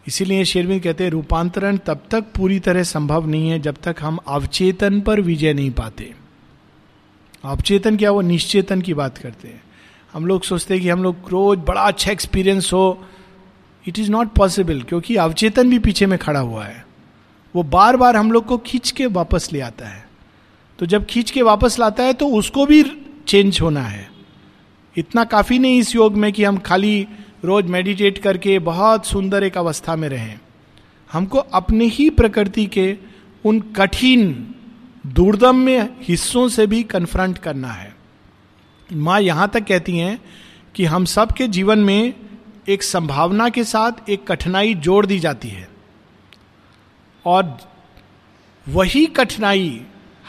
इसीलिए 0.08 0.46
शेरविंद 0.46 0.84
कहते 0.84 1.04
हैं, 1.04 1.12
रूपांतरण 1.12 1.78
तब 1.78 2.04
तक 2.12 2.22
पूरी 2.22 2.60
तरह 2.60 2.84
संभव 2.84 3.28
नहीं 3.28 3.50
है 3.50 3.60
जब 3.60 3.76
तक 3.84 3.96
हम 4.00 4.18
अवचेतन 4.28 5.02
पर 5.02 5.22
विजय 5.22 5.54
नहीं 5.54 5.72
पाते। 5.72 6.14
अवचेतन 7.44 7.98
क्या? 7.98 8.12
वो 8.12 8.22
निश्चेतन 8.22 8.82
की 8.82 8.94
बात 8.94 9.18
करते 9.18 9.48
हैं। 9.48 9.62
हम 10.14 10.26
लोग 10.26 10.44
सोचते 10.44 10.74
हैं 10.74 10.84
कि 10.84 10.90
हम 10.90 11.04
लोग 11.04 11.30
रोज 11.30 11.60
बड़ा 11.60 11.82
अच्छा 11.82 12.12
एक्सपीरियंस 12.12 12.70
हो। 12.74 13.06
इट 13.86 14.00
इज़ 14.00 14.12
नॉट 14.12 14.34
पॉसिबल 14.34 14.82
क्योंकि 14.82 15.16
अवचेतन 15.16 15.70
भी 15.70 15.80
पीछे 15.80 16.06
में 16.06 16.18
खड़ा 16.20 16.40
हुआ 16.40 16.66
है। 16.66 16.86
वो 17.56 17.64
बार 17.64 17.98
बार 17.98 18.16
हम 18.16 18.32
लोग 18.32 18.46
को 18.46 18.58
खींच 18.58 18.92
के 18.92 19.06
वापस 19.06 19.50
ले 19.54 19.60
आता 19.60 19.88
है। 19.88 20.06
तो 20.80 20.86
जब 20.86 21.06
खींच 21.06 21.32
के 21.32 21.42
वापस 21.42 21.80
लाता 21.80 22.04
है 22.04 22.14
तो 22.14 22.28
उसको 22.28 22.66
भी 22.66 22.84
चेंज 23.28 23.62
होना 23.62 23.82
है। 23.82 24.10
इतना 24.96 25.24
काफ़ी 25.24 25.60
नहीं 25.60 25.80
इस 25.80 25.96
योग 25.96 26.16
में 26.16 26.32
कि 26.34 26.44
हम 26.44 26.58
खाली 26.58 27.08
रोज 27.46 27.66
मेडिटेट 27.66 28.18
करके 28.18 28.60
बहुत 28.60 29.06
सुंदर 29.06 29.44
एक 29.44 29.58
अवस्था 29.58 29.96
में 29.96 30.08
रहें। 30.10 30.40
हमको 31.12 31.38
अपने 31.38 31.86
ही 31.86 32.10
प्रकृति 32.10 32.66
के 32.66 32.98
उन 33.46 33.60
कठिन 33.60 34.56
दुर्दम 35.08 35.56
में 35.56 35.90
हिस्सों 36.02 36.48
से 36.48 36.68
भी 36.68 36.84
कन्फ्रंट 36.84 37.38
करना 37.38 37.68
है। 37.68 37.93
माँ 38.94 39.20
यहाँ 39.22 39.48
तक 39.54 39.66
कहती 39.66 39.98
हैं 39.98 40.20
कि 40.76 40.86
हम 40.86 41.06
सब 41.06 41.32
के 41.32 41.48
जीवन 41.48 41.80
में 41.80 42.14
एक 42.70 42.84
संभावना 42.84 43.50
के 43.50 43.64
साथ 43.64 44.10
एक 44.10 44.26
कठिनाई 44.28 44.74
जोड़ 44.76 45.06
दी 45.06 45.20
जाती 45.20 45.50
है। 45.50 45.68
और 47.26 47.58
वही 48.68 49.06
कठिनाई 49.16 49.82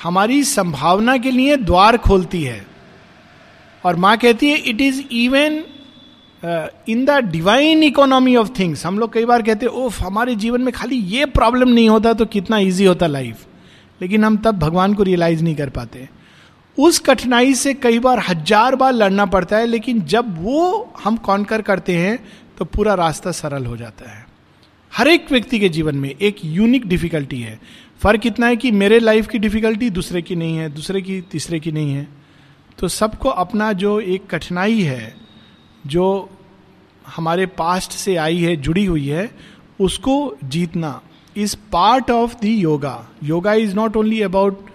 हमारी 0.03 0.43
संभावना 0.45 1.17
के 1.17 1.31
लिए 1.31 1.57
द्वार 1.57 1.97
खोलती 1.99 2.43
है। 2.43 2.65
और 3.85 3.97
माँ 3.97 4.17
कहती 4.17 4.51
है 4.51 4.57
it 4.59 4.81
is 4.81 5.01
even 5.13 5.63
in 6.89 7.05
the 7.05 7.11
divine 7.25 7.83
economy 7.83 8.35
of 8.37 8.51
things 8.59 8.85
हम 8.87 8.99
लोग 8.99 9.13
कई 9.13 9.25
बार 9.25 9.43
कहते 9.43 9.67
हैं 9.67 9.73
ओफ 9.75 10.01
हमारे 10.03 10.35
जीवन 10.37 10.63
में 10.63 10.73
खाली 10.75 10.97
ये 10.97 11.27
प्रॉब्लम 11.27 11.69
नहीं 11.69 11.89
होता 11.89 12.13
तो 12.13 12.27
कितना 12.27 12.59
ईजी 12.59 12.85
होता 12.85 13.07
लाइफ 13.07 13.47
लेकिन 14.01 14.25
हम 14.25 14.37
तब 14.37 14.59
भगवान 14.59 14.95
को 14.95 15.03
रियलाइज़ 15.03 15.43
नहीं 15.45 15.55
कर 15.55 15.71
पाते। 15.71 16.09
उस 16.79 16.99
कठिनाई 16.99 17.55
से 17.55 17.73
कई 17.75 17.99
बार 17.99 18.19
हज़ार 18.29 18.77
बार 18.77 18.93
लड़ना 18.93 19.27
पड़ता 19.27 19.57
है, 19.57 19.67
लेकिन 19.67 20.01
जब 20.03 20.43
वो 20.43 20.93
हम 21.05 21.17
कॉन्कर 21.19 21.63
करते 21.63 21.97
हैं 21.97 22.19
तो 22.59 22.65
पूरा 22.65 22.95
रास्ता 22.95 23.31
सरल 23.33 23.67
हो 23.67 23.77
जाता 23.77 24.11
है। 24.11 24.27
हर 24.93 25.09
एक 25.09 25.31
व्यक्ति 25.31 25.59
के 25.59 25.69
जीवन 25.69 25.97
में 25.97 26.09
एक 26.11 26.45
यूनिक 26.45 26.87
डिफिकल्टी 26.89 27.41
है। 27.41 27.59
फ़र्क 28.03 28.27
इतना 28.27 28.47
है 28.47 28.57
कि 28.57 28.71
मेरे 28.73 28.99
लाइफ 28.99 29.29
की 29.29 29.39
डिफिकल्टी 29.39 29.91
दूसरे 29.91 30.23
की 30.23 30.37
नहीं 30.37 30.57
है, 30.57 30.69
दूसरे 30.71 31.03
की, 31.03 31.21
तीसरे 31.23 31.61
की 31.61 31.73
नहीं 31.73 31.95
है। 31.95 32.09
तो 32.79 32.89
सबको 32.89 33.29
अपना 33.29 33.73
जो 33.75 33.99
एक 34.01 34.27
कठिनाई 34.31 34.81
है, 34.83 35.15
जो 35.87 36.29
हमारे 37.07 37.47
पास्ट 37.49 37.93
से 37.93 38.17
आई 38.17 38.39
है, 38.39 38.57
जुड़ी 38.57 38.85
हुई 38.85 39.07
है, 39.07 39.31
उसको 39.81 40.37
जीतना। 40.45 41.01
Is 41.37 41.57
part 41.73 42.11
of 42.11 42.35
the 42.35 42.45
yoga 42.45 42.97
yoga 43.23 43.53
is 43.55 43.75
not 43.77 43.97
only 43.97 44.21
about 44.23 44.67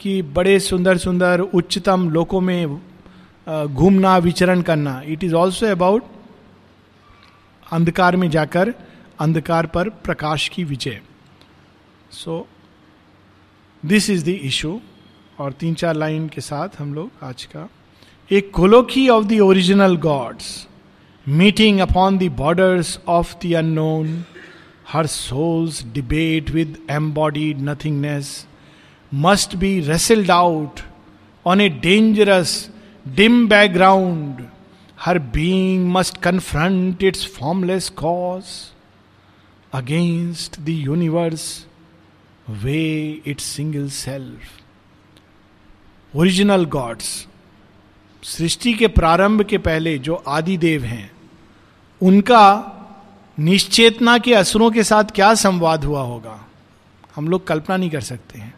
कि 0.00 0.20
बड़े 0.22 0.58
सुंदर 0.60 0.96
सुंदर 0.98 1.40
उच्चतम 1.40 2.08
लोकों 2.10 2.40
में 2.40 2.80
घूमना, 3.46 4.16
विचरण 4.18 4.62
करना। 4.62 5.00
इट 5.06 5.24
इज़ 5.24 5.34
ऑल्सो 5.34 5.66
अबाउट 5.66 6.04
अंधकार 7.72 8.16
में 8.16 8.28
जाकर, 8.30 8.72
अंधकार 9.20 9.66
पर 9.66 9.88
प्रकाश 10.04 10.48
की 10.48 10.64
विजय। 10.64 11.00
So 12.12 12.46
this 13.82 14.10
is 14.10 14.24
the 14.24 14.28
issue 14.28 14.80
और 15.38 15.52
तीन 15.52 15.74
चार 15.74 15.94
लाइन 15.94 16.28
के 16.28 16.40
साथ 16.40 16.80
हम 16.80 16.94
लोग 16.94 17.24
आज 17.24 17.44
का। 17.44 17.68
एक 18.30 18.50
colloquy 18.50 19.08
of 19.08 19.24
the 19.24 19.40
original 19.40 19.96
gods 19.96 20.66
meeting 21.26 21.80
upon 21.80 22.18
the 22.18 22.30
borders 22.36 22.98
of 23.08 23.34
the 23.44 23.52
unknown 23.54 24.24
her 24.88 25.06
soul's 25.06 25.84
debate 25.94 26.50
with 26.50 26.76
embodied 26.90 27.60
nothingness 27.68 28.46
must 29.14 29.56
be 29.56 29.80
wrestled 29.80 30.30
out 30.30 30.80
on 31.46 31.60
a 31.60 31.68
dangerous 31.68 32.70
dim 33.08 33.48
background 33.48 34.46
her 35.00 35.18
being 35.18 35.90
must 35.92 36.16
confront 36.16 37.02
its 37.02 37.26
formless 37.26 37.88
cause 37.88 38.44
against 39.72 40.60
the 40.60 40.68
universe 40.68 41.66
weigh 42.50 43.10
its 43.26 43.44
single 43.44 43.88
self 43.88 44.40
original 46.16 46.64
gods 46.64 47.26
सृष्टि 48.22 48.74
के 48.74 48.86
प्रारंभ 48.86 49.42
के 49.42 49.58
पहले 49.58 49.98
जो 49.98 50.14
आदि 50.14 50.56
देव 50.56 50.84
हैं, 50.84 51.10
उनका 52.02 52.72
निश्चेतना 53.38 54.18
के 54.18 54.34
असुरों 54.34 54.70
के 54.70 54.84
साथ 54.84 55.04
क्या 55.04 55.34
संवाद 55.34 55.84
हुआ 55.84 56.02
होगा? 56.02 56.46
हम 57.16 57.28
लोग 57.28 57.46
कल्पना 57.46 57.76
नहीं 57.76 57.90
कर 57.90 58.00
सकते 58.00 58.38
हैं। 58.38 58.55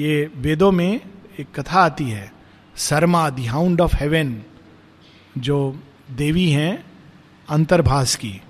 ये 0.00 0.30
वेदों 0.36 0.72
में 0.72 1.00
एक 1.40 1.46
कथा 1.54 1.80
आती 1.80 2.04
है, 2.04 2.32
Sarama, 2.76 3.30
the 3.30 3.40
hound 3.40 3.80
of 3.80 3.96
heaven, 3.96 4.42
जो 5.38 5.78
देवी 6.10 6.50
हैं 6.50 6.84
अंतर्भास 7.48 8.14
की। 8.16 8.40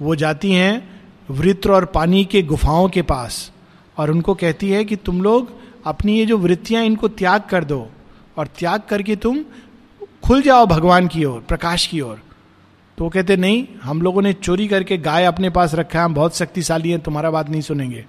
वो 0.00 0.14
जाती 0.14 0.52
हैं 0.52 1.02
वृत्र 1.30 1.72
और 1.72 1.84
पानी 1.84 2.24
के 2.24 2.42
गुफाओं 2.42 2.88
के 2.88 3.02
पास 3.02 3.52
और 3.96 4.10
उनको 4.10 4.34
कहती 4.34 4.70
है 4.70 4.84
कि 4.84 4.96
तुम 4.96 5.22
लोग 5.22 5.52
अपनी 5.84 6.18
ये 6.18 6.26
जो 6.26 6.38
वृत्तियाँ 6.38 6.84
इनको 6.84 7.08
त्याग 7.08 7.42
कर 7.42 7.64
दो 7.64 7.88
और 8.36 8.46
त्याग 8.46 8.80
करके 8.80 9.16
तुम 9.16 9.44
खुल 10.24 10.42
जाओ 10.42 10.66
भगवान 10.66 11.08
की 11.08 11.24
ओर, 11.24 11.40
प्रकाश 11.40 11.86
की 11.86 12.00
ओर। 12.00 12.20
तो 12.98 13.04
वो 13.04 13.10
कहते, 13.10 13.36
नहीं, 13.36 13.66
हम 13.82 14.02
लोगों 14.02 14.22
ने 14.22 14.32
चोरी 14.32 14.68
करके 14.68 14.98
गाय 14.98 15.24
अपने 15.24 15.50
पास 15.50 15.74
रखा 15.74 15.98
है, 15.98 16.04
हम 16.04 16.14
बहुत 16.14 16.36
शक्तिशाली 16.36 16.90
हैं, 16.90 17.00
तुम्हारा 17.00 17.30
बात 17.30 17.48
नहीं 17.48 17.60
सुनेंगे। 17.60 18.04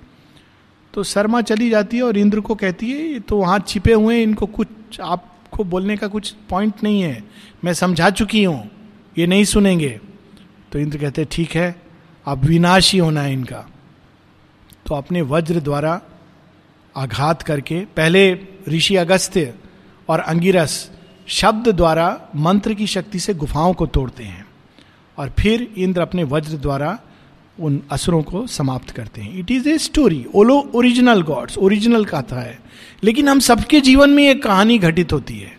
तो 0.97 1.03
शर्मा 1.03 1.41
चली 1.41 1.69
जाती 1.69 1.97
है 1.97 2.03
और 2.03 2.17
इंद्र 2.17 2.39
को 2.41 2.55
कहती 2.55 2.89
है 2.91 3.19
तो 3.19 3.37
वहाँ 3.37 3.57
छिपे 3.67 3.93
हुए 3.93 4.15
हैं, 4.15 4.21
इनको 4.23 4.45
कुछ, 4.47 4.99
आपको 4.99 5.63
बोलने 5.63 5.97
का 5.97 6.07
कुछ 6.07 6.29
पॉइंट 6.49 6.81
नहीं 6.83 7.01
है। 7.01 7.23
मैं 7.63 7.73
समझा 7.73 8.09
चुकी 8.09 8.43
हूँ, 8.43 8.69
ये 9.17 9.27
नहीं 9.27 9.43
सुनेंगे। 9.45 9.89
तो 10.71 10.79
इंद्र 10.79 10.97
कहते 10.97 11.25
ठीक 11.31 11.55
है, 11.55 11.75
अब 12.25 12.45
विनाशी 12.45 12.97
होना 12.97 13.21
है 13.21 13.33
इनका। 13.33 13.63
तो 14.85 14.95
अपने 14.95 15.21
वज्र 15.23 15.59
द्वारा 15.59 16.01
आघात 16.95 17.41
करके, 17.41 17.79
पहले 17.87 18.33
ऋषि 18.67 18.95
अगस्त्य 18.95 19.53
और 20.09 20.19
अंगिरस 20.19 20.89
शब्द 21.27 21.69
द्वारा 21.69 22.09
मंत्र 22.35 22.73
की 22.73 22.87
शक्ति 22.87 23.19
से 23.19 23.33
गुफाओं 23.35 23.73
को 23.73 23.85
तोड़ते 23.87 24.23
हैं 24.23 24.45
और 25.17 25.33
फिर 25.39 25.73
इंद्र 25.77 26.01
अपने 26.01 26.23
वज्र 26.25 26.57
द्वारा 26.57 26.97
उन 27.59 27.81
असुरों 27.91 28.21
को 28.23 28.45
समाप्त 28.47 28.89
करते 28.89 29.21
हैं। 29.21 29.37
इट 29.39 29.51
इज़ 29.51 29.69
ए 29.69 29.77
स्टोरी 29.77 30.25
ओलो 30.35 30.59
ओरिजिनल 30.75 31.21
गॉड्स 31.21 31.57
ओरिजिनल 31.57 32.05
कथा 32.05 32.41
है 32.41 32.59
लेकिन 33.03 33.29
हम 33.29 33.39
सबके 33.39 33.79
जीवन 33.81 34.09
में 34.09 34.29
एक 34.29 34.43
कहानी 34.43 34.77
घटित 34.77 35.13
होती 35.13 35.37
है। 35.39 35.57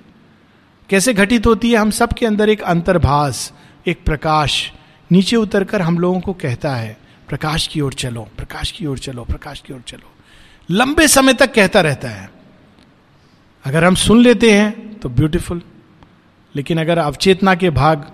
कैसे 0.91 1.15
घटित 1.15 1.47
होती 1.47 1.71
है? 1.71 1.77
हम 1.77 1.91
सबके 1.91 2.27
अंदर 2.27 2.49
एक 2.49 2.63
अंतर्भाष 2.63 3.51
एक 3.87 4.05
प्रकाश 4.05 4.73
नीचे 5.13 5.37
उतरकर 5.37 5.83
हम 5.83 5.99
लोगों 5.99 6.21
को 6.21 6.33
कहता 6.33 6.75
है, 6.75 6.97
प्रकाश 7.29 7.67
की 7.67 7.81
ओर 7.81 7.93
चलो, 7.93 8.29
प्रकाश 8.37 8.71
की 8.71 8.87
ओर 8.87 8.99
चलो, 8.99 9.25
प्रकाश 9.25 9.63
की 9.67 9.73
ओर 9.73 9.83
चलो। 9.87 10.11
लंबे 10.71 11.09
समय 11.09 11.33
तक 11.33 11.55
कहता 11.55 11.81
रहता 11.81 12.09
है। 12.09 12.31
अगर 13.65 13.85
हम 13.85 13.95
सुन 13.95 14.21
लेते 14.21 14.51
हैं 14.53 14.95
तो 14.95 15.09
ब्यूटीफुल 15.09 15.63
लेकिन 16.55 16.81
अगर 16.81 16.99
अवचेतना 16.99 17.55
के 17.55 17.71
भाग 17.71 18.05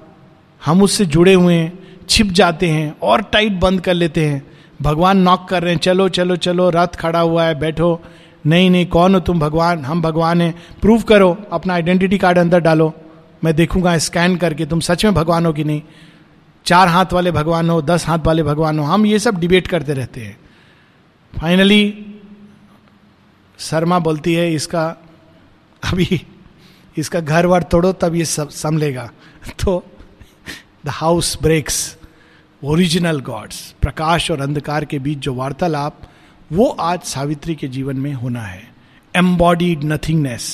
हम 0.63 0.83
उससे 0.83 1.07
जुड़े 1.07 1.35
हुए 1.35 1.55
हैं 1.55 1.84
छिप 2.09 2.27
जाते 2.27 2.69
हैं 2.69 2.99
और 3.03 3.23
टाइट 3.23 3.53
बंद 3.53 3.81
कर 3.81 3.95
लेते 3.95 4.27
हैं। 4.27 4.47
भगवान 4.83 5.19
नॉक 5.19 5.49
कर 5.49 5.63
रहे 5.63 5.73
हैं, 5.73 5.81
चलो 5.81 6.09
चलो 6.09 6.37
चलो, 6.37 6.71
रथ 6.71 6.89
खड़ा 6.89 7.21
हुआ 7.21 7.45
है, 7.45 7.59
बैठो। 7.59 8.03
नहीं 8.47 8.71
नहीं, 8.71 8.87
कौन 8.87 9.15
हो 9.15 9.21
तुम? 9.21 9.39
भगवान, 9.39 9.85
हम 9.85 10.03
भगवान 10.03 10.41
हैं। 10.41 10.55
प्रूव 10.81 11.03
करो, 11.03 11.39
अपना 11.53 11.75
आइडेंटिटी 11.75 12.19
कार्ड 12.19 12.39
अंदर 12.39 12.61
डालो। 12.61 12.95
मैं 13.45 13.55
देखूँगा, 13.55 13.99
स्कैन 13.99 14.37
करके, 14.37 14.67
तुम 14.67 14.81
सच 14.81 15.05
में 15.05 15.15
भगवान 15.15 15.47
हो 15.47 15.53
कि 15.53 15.65
नहीं? 15.65 15.83
चार 16.65 16.89
हाथ 16.89 17.07
वाले 17.13 17.31
भगवान 17.31 17.71
हो, 17.71 17.83
दस 17.83 18.07
हाथ 18.07 18.19
वाले 18.27 18.43
भगवान 18.43 18.79
हो, 18.79 18.85
हम 18.85 19.07
ये 19.07 19.19
सब 19.19 19.39
डिबेट 19.39 19.67
करते 19.67 19.93
रहते 19.93 20.21
हैं। 20.21 20.39
फाइनली 21.41 22.07
शर्मा 23.59 23.99
बोलती 23.99 24.35
है, 24.35 24.55
इसका, 24.55 24.97
अभी, 25.85 26.27
इसका 26.97 27.21
घर 27.21 27.47
वर 27.47 27.63
तोड़ो, 27.63 27.93
तब 27.93 28.15
ये 28.15 28.25
सब 28.25 28.49
संभलेगा। 28.49 29.11
तो 29.65 29.85
the 30.85 30.91
house 30.91 31.37
breaks 31.43 31.77
original 32.63 33.21
gods 33.21 33.59
प्रकाश 33.83 34.31
और 34.31 34.41
अंधकार 34.41 34.85
के 34.85 34.99
बीच 34.99 35.19
जो 35.19 35.35
वार्तालाप 35.35 36.03
वो 36.53 36.67
आज 36.81 37.01
सावित्री 37.03 37.55
के 37.55 37.69
जीवन 37.69 37.97
में 37.97 38.13
होना 38.13 38.43
है 38.43 38.63
embodied 39.15 39.85
nothingness 39.85 40.49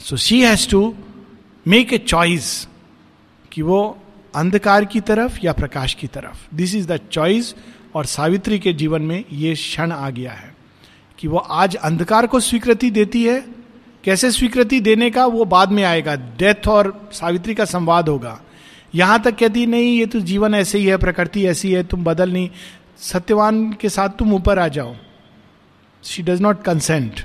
so 0.00 0.16
she 0.16 0.40
has 0.42 0.68
to 0.70 0.82
make 1.66 1.92
a 1.92 1.98
choice 1.98 2.66
कि 3.52 3.62
वो 3.62 3.80
अंधकार 4.34 4.84
की 4.84 5.00
तरफ़ 5.02 5.38
या 5.44 5.52
प्रकाश 5.52 5.94
की 5.94 6.06
तरफ़ 6.06 6.46
दिस 6.56 6.74
इज़ 6.74 6.86
द 6.86 6.98
चॉइस 7.10 7.54
और 7.94 8.06
सावित्री 8.06 8.58
के 8.58 8.72
जीवन 8.74 9.02
में 9.02 9.22
ये 9.32 9.54
क्षण 9.54 9.92
आ 9.92 10.10
गया 10.10 10.32
है 10.32 10.52
कि 11.18 11.28
वो 11.28 11.38
आज 11.38 11.76
अंधकार 11.76 12.26
को 12.26 12.40
स्वीकृति 12.40 12.90
देती 12.90 13.24
है 13.24 13.40
कैसे 14.04 14.30
स्वीकृति 14.30 14.80
देने 14.80 15.10
का 15.10 15.26
वो 15.28 15.44
बाद 15.46 15.72
में 15.72 15.82
आएगा 15.84 16.14
डेथ 16.38 16.68
और 16.68 16.94
सावित्री 17.12 17.54
का 17.54 17.64
संवाद 17.66 18.08
होगा 18.08 18.38
यहाँ 18.94 19.22
तक 19.22 19.36
कहती, 19.38 19.66
नहीं, 19.66 19.98
ये 19.98 20.06
तो 20.06 20.20
जीवन 20.20 20.54
ऐसे 20.54 20.78
ही 20.78 20.86
है, 20.86 20.96
प्रकृति 20.96 21.46
ऐसी 21.46 21.72
है, 21.72 21.82
तुम 21.84 22.04
बदल 22.04 22.32
नहीं। 22.32 22.48
सत्यवान 23.02 23.72
के 23.72 23.88
साथ 23.88 24.08
तुम 24.18 24.32
ऊपर 24.34 24.58
आ 24.58 24.68
जाओ। 24.68 24.94
She 26.04 26.22
does 26.22 26.40
not 26.40 26.62
consent 26.62 27.20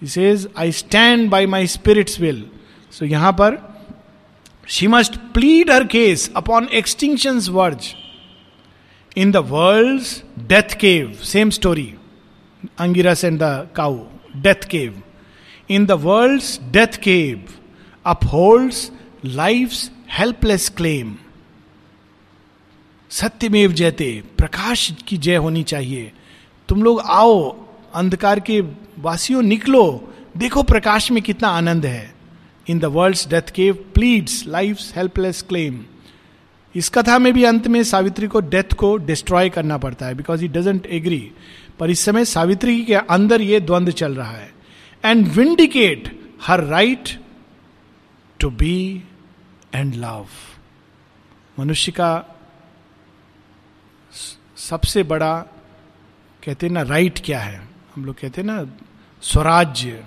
she 0.00 0.06
says 0.06 0.48
I 0.58 0.72
stand 0.72 1.28
by 1.30 1.46
my 1.46 1.66
spirit's 1.66 2.20
will 2.20 2.44
so 2.92 3.04
यहाँ 3.04 3.32
पर 3.32 3.56
she 4.68 4.86
must 4.86 5.16
plead 5.34 5.70
her 5.70 5.84
case 5.86 6.30
upon 6.36 6.68
extinction 6.72 7.38
verge 7.50 7.94
in 9.16 9.30
the 9.30 9.36
world 9.36 10.02
death 10.48 10.74
cave 10.80 11.12
same 11.24 11.50
story 11.50 11.92
Angiras 12.80 13.24
and 13.24 13.38
the 13.42 13.68
cow 13.76 13.98
death 14.36 14.68
cave 14.70 15.02
in 15.70 15.86
the 15.86 15.92
world 16.02 16.42
death 16.72 16.96
cave 17.02 17.44
upholds 18.04 18.90
life 19.24 19.72
helpless 20.10 20.68
claim 20.68 21.16
सत्यमेव 23.10 23.72
जयते, 23.72 24.22
प्रकाश 24.38 24.90
की 25.08 25.16
जय 25.16 25.36
होनी 25.36 25.62
चाहिए। 25.62 26.12
तुम 26.68 26.82
लोग 26.82 27.00
आओ, 27.00 27.66
अंधकार 27.94 28.40
के 28.40 28.60
वासियों 28.98 29.42
निकलो, 29.42 30.14
देखो 30.36 30.62
प्रकाश 30.62 31.10
में 31.10 31.22
कितना 31.22 31.48
आनंद 31.48 31.86
है। 31.86 32.14
In 32.68 32.78
the 32.78 32.84
world 32.84 33.28
death 33.30 33.50
cave 33.50 33.74
pleads 33.94 34.46
life 34.46 34.78
helpless 34.96 35.42
claim. 35.42 35.80
इस 36.74 36.88
कथा 36.88 37.18
में 37.18 37.32
भी 37.32 37.44
अंत 37.44 37.66
में 37.66 37.82
सावित्री 37.84 38.26
को 38.26 38.40
डेथ 38.40 38.74
को 38.74 38.96
डिस्ट्रॉय 38.96 39.48
करना 39.48 39.78
पड़ता 39.78 40.06
है 40.06 40.14
बिकॉज़ 40.14 40.42
ही 40.42 40.48
डजेंट 40.48 40.86
एग्री 40.86 41.30
पर 41.78 41.90
इस 41.90 42.00
समय 42.00 42.24
सावित्री 42.24 42.84
के 42.84 42.94
अंदर 42.94 43.40
ये 43.40 43.60
द्वंद्व 43.60 43.92
चल 43.92 44.14
रहा 44.14 44.32
है। 44.32 44.52
And 45.04 45.26
vindicate 45.28 46.16
her 46.42 46.64
right 46.64 47.08
to 48.40 48.50
be 48.50 49.04
and 49.74 49.94
love 49.94 50.26
मनुष्य 51.58 51.92
का 51.92 52.24
सबसे 54.56 55.02
बड़ा, 55.02 55.38
कहते 56.42 56.66
हैं 56.66 56.72
ना 56.72 56.82
राइट 56.82 57.20
क्या 57.24 57.40
है? 57.40 57.60
हम 57.94 58.04
लोग 58.04 58.18
कहते 58.20 58.40
हैं 58.40 58.46
ना, 58.46 58.64
स्वराज्य 59.22 60.04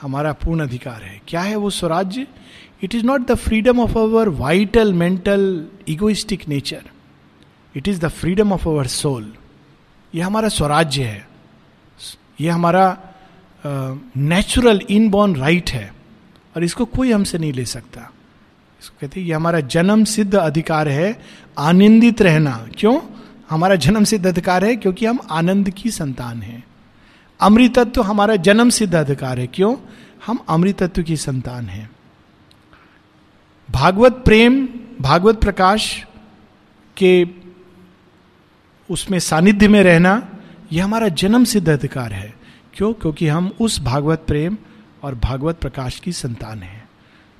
हमारा 0.00 0.32
पूर्ण 0.32 0.62
अधिकार 0.62 1.02
है। 1.02 1.20
क्या 1.28 1.40
है 1.40 1.56
वो 1.56 1.70
स्वराज्य? 1.70 2.26
It 2.82 2.94
is 2.94 3.04
not 3.04 3.20
the 3.20 3.34
freedom 3.34 3.80
of 3.80 3.98
our 3.98 4.28
vital 4.28 4.92
mental 4.92 5.66
egoistic 5.88 6.48
nature 6.48 6.84
it 7.74 7.88
is 7.88 8.00
the 8.00 8.08
freedom 8.08 8.52
of 8.52 8.68
our 8.68 8.86
soul 8.86 9.32
ये 10.14 10.22
हमारा 10.22 10.48
स्वराज्य 10.48 11.04
है। 11.04 11.28
ये 12.40 12.50
हमारा 12.50 12.96
नेचुरल 14.16 14.80
इनबॉर्न 14.90 15.36
राइट 15.36 15.70
है। 15.70 15.94
और 16.56 16.64
इसको 16.64 16.84
कोई 16.84 17.12
हमसे 17.12 17.38
नहीं 17.38 17.52
ले 17.52 17.64
सकता। 17.64 18.10
कहते 18.88 19.20
ये 19.20 19.32
हमारा 19.32 19.60
जन्म 19.60 20.04
सिद्ध 20.04 20.34
अधिकार 20.34 20.88
है, 20.88 21.22
आनंदित 21.58 22.22
रहना। 22.22 22.68
क्यों? 22.78 23.00
हमारा 23.50 23.74
जन्म 23.74 24.04
सिद्ध 24.04 24.26
अधिकार 24.26 24.64
है 24.64 24.76
क्योंकि 24.76 25.06
हम 25.06 25.18
आनंद 25.30 25.70
की 25.70 25.90
संतान 25.90 26.42
हैं। 26.42 26.64
अमृतत्व 27.40 28.02
हमारा 28.02 28.36
जन्म 28.36 28.70
सिद्ध 28.70 28.94
अधिकार 28.94 29.38
है। 29.38 29.46
क्यों? 29.46 29.76
हम 30.26 30.38
अमृतत्व 30.48 31.02
की 31.02 31.16
संतान 31.16 31.66
हैं। 31.66 31.90
भागवत 33.70 34.12
प्रेम, 34.12 34.68
भागवत 35.00 35.40
प्रकाश 35.40 36.06
के 36.96 37.26
उसमें 38.90 39.18
सानिध्य 39.18 39.68
में 39.68 39.82
रहना, 39.82 40.28
यह 40.72 40.84
हमारा 40.84 41.08
जन्म 41.08 41.44
सिद्ध 41.44 41.68
अधिकार 41.68 42.12
है। 42.12 42.34
क्यों? 42.74 42.92
क्योंकि 42.92 43.28
हम 43.28 43.52
उस 43.60 43.80
भागवत 43.80 44.24
प्रेम 44.26 44.56
और 45.02 45.14
भागवत 45.14 45.56
प्रकाश 45.56 46.00
की 46.00 46.12
संतान 46.12 46.58
हैं। 46.58 46.88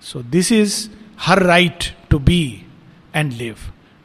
So 0.02 0.22
this 0.22 0.52
is 0.52 0.88
her 1.18 1.42
right 1.42 1.84
to 2.10 2.18
be 2.18 2.40
and 3.14 3.32
live 3.32 3.56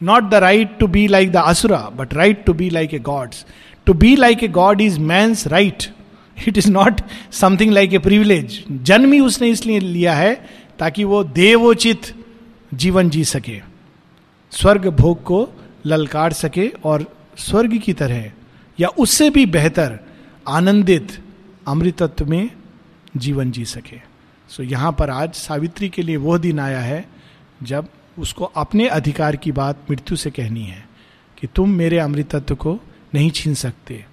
not 0.01 0.29
the 0.29 0.35
right 0.43 0.77
to 0.79 0.87
be 0.87 1.07
like 1.07 1.31
the 1.31 1.43
asura 1.45 1.77
but 1.97 2.13
right 2.13 2.43
to 2.45 2.53
be 2.53 2.69
like 2.69 2.93
a 2.93 2.99
gods 2.99 3.45
to 3.87 3.93
be 3.93 4.15
like 4.15 4.43
a 4.43 4.47
god 4.47 4.81
is 4.81 4.99
man's 4.99 5.47
right 5.47 5.83
it 6.37 6.57
is 6.57 6.71
not 6.71 7.01
something 7.31 7.71
like 7.71 7.93
a 7.93 7.97
privilege 7.99 8.63
जन्म 8.83 9.13
ही 9.13 9.19
उसने 9.19 9.49
इसलिए 9.49 9.79
लिया 9.79 10.13
है 10.13 10.33
ताकि 10.79 11.03
वो 11.03 11.23
देवोचित 11.23 12.13
जीवन 12.73 13.09
जी 13.09 13.23
सके 13.25 13.59
स्वर्ग 14.51 14.87
भोग 14.95 15.23
को 15.23 15.47
ललकार 15.85 16.33
सके 16.33 16.67
और 16.85 17.05
स्वर्ग 17.39 17.77
की 17.79 17.93
तरह 17.93 18.31
या 18.79 18.87
उससे 18.99 19.29
भी 19.29 19.45
बेहतर 19.47 19.99
आनंदित 20.49 21.19
अमृतत्व 21.67 22.25
में 22.25 22.49
जीवन 23.17 23.51
जी 23.51 23.65
सके 23.65 24.10
सो 24.51 24.63
यहाँ 24.63 24.91
पर 24.91 25.09
आज 25.09 25.33
सावित्री 25.33 25.89
के 25.89 26.01
लिए 26.01 26.17
वह 26.17 26.37
दिन 26.37 26.59
आया 26.59 26.79
है 26.79 27.09
जब 27.63 27.87
उसको 28.19 28.45
अपने 28.45 28.87
अधिकार 28.87 29.35
की 29.35 29.51
बात 29.51 29.91
मृत्यु 29.91 30.17
से 30.17 30.31
कहनी 30.31 30.63
है 30.63 30.89
कि 31.37 31.47
तुम 31.47 31.69
मेरे 31.69 31.99
अमृतत्व 31.99 32.55
को 32.55 32.79
नहीं 33.13 33.31
छीन 33.31 33.53
सकते। 33.53 34.05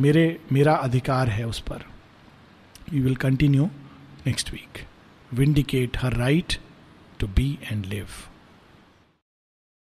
मेरे, 0.00 0.40
मेरा 0.52 0.74
अधिकार 0.74 1.28
है 1.28 1.46
उस 1.46 1.60
पर। 1.60 1.84
We 2.92 3.00
will 3.00 3.16
continue 3.16 3.64
next 4.26 4.52
week 4.52 4.84
vindicate 5.34 5.96
her 5.96 6.12
right 6.12 6.56
to 7.18 7.26
be 7.26 7.58
and 7.72 7.86
live 7.86 8.06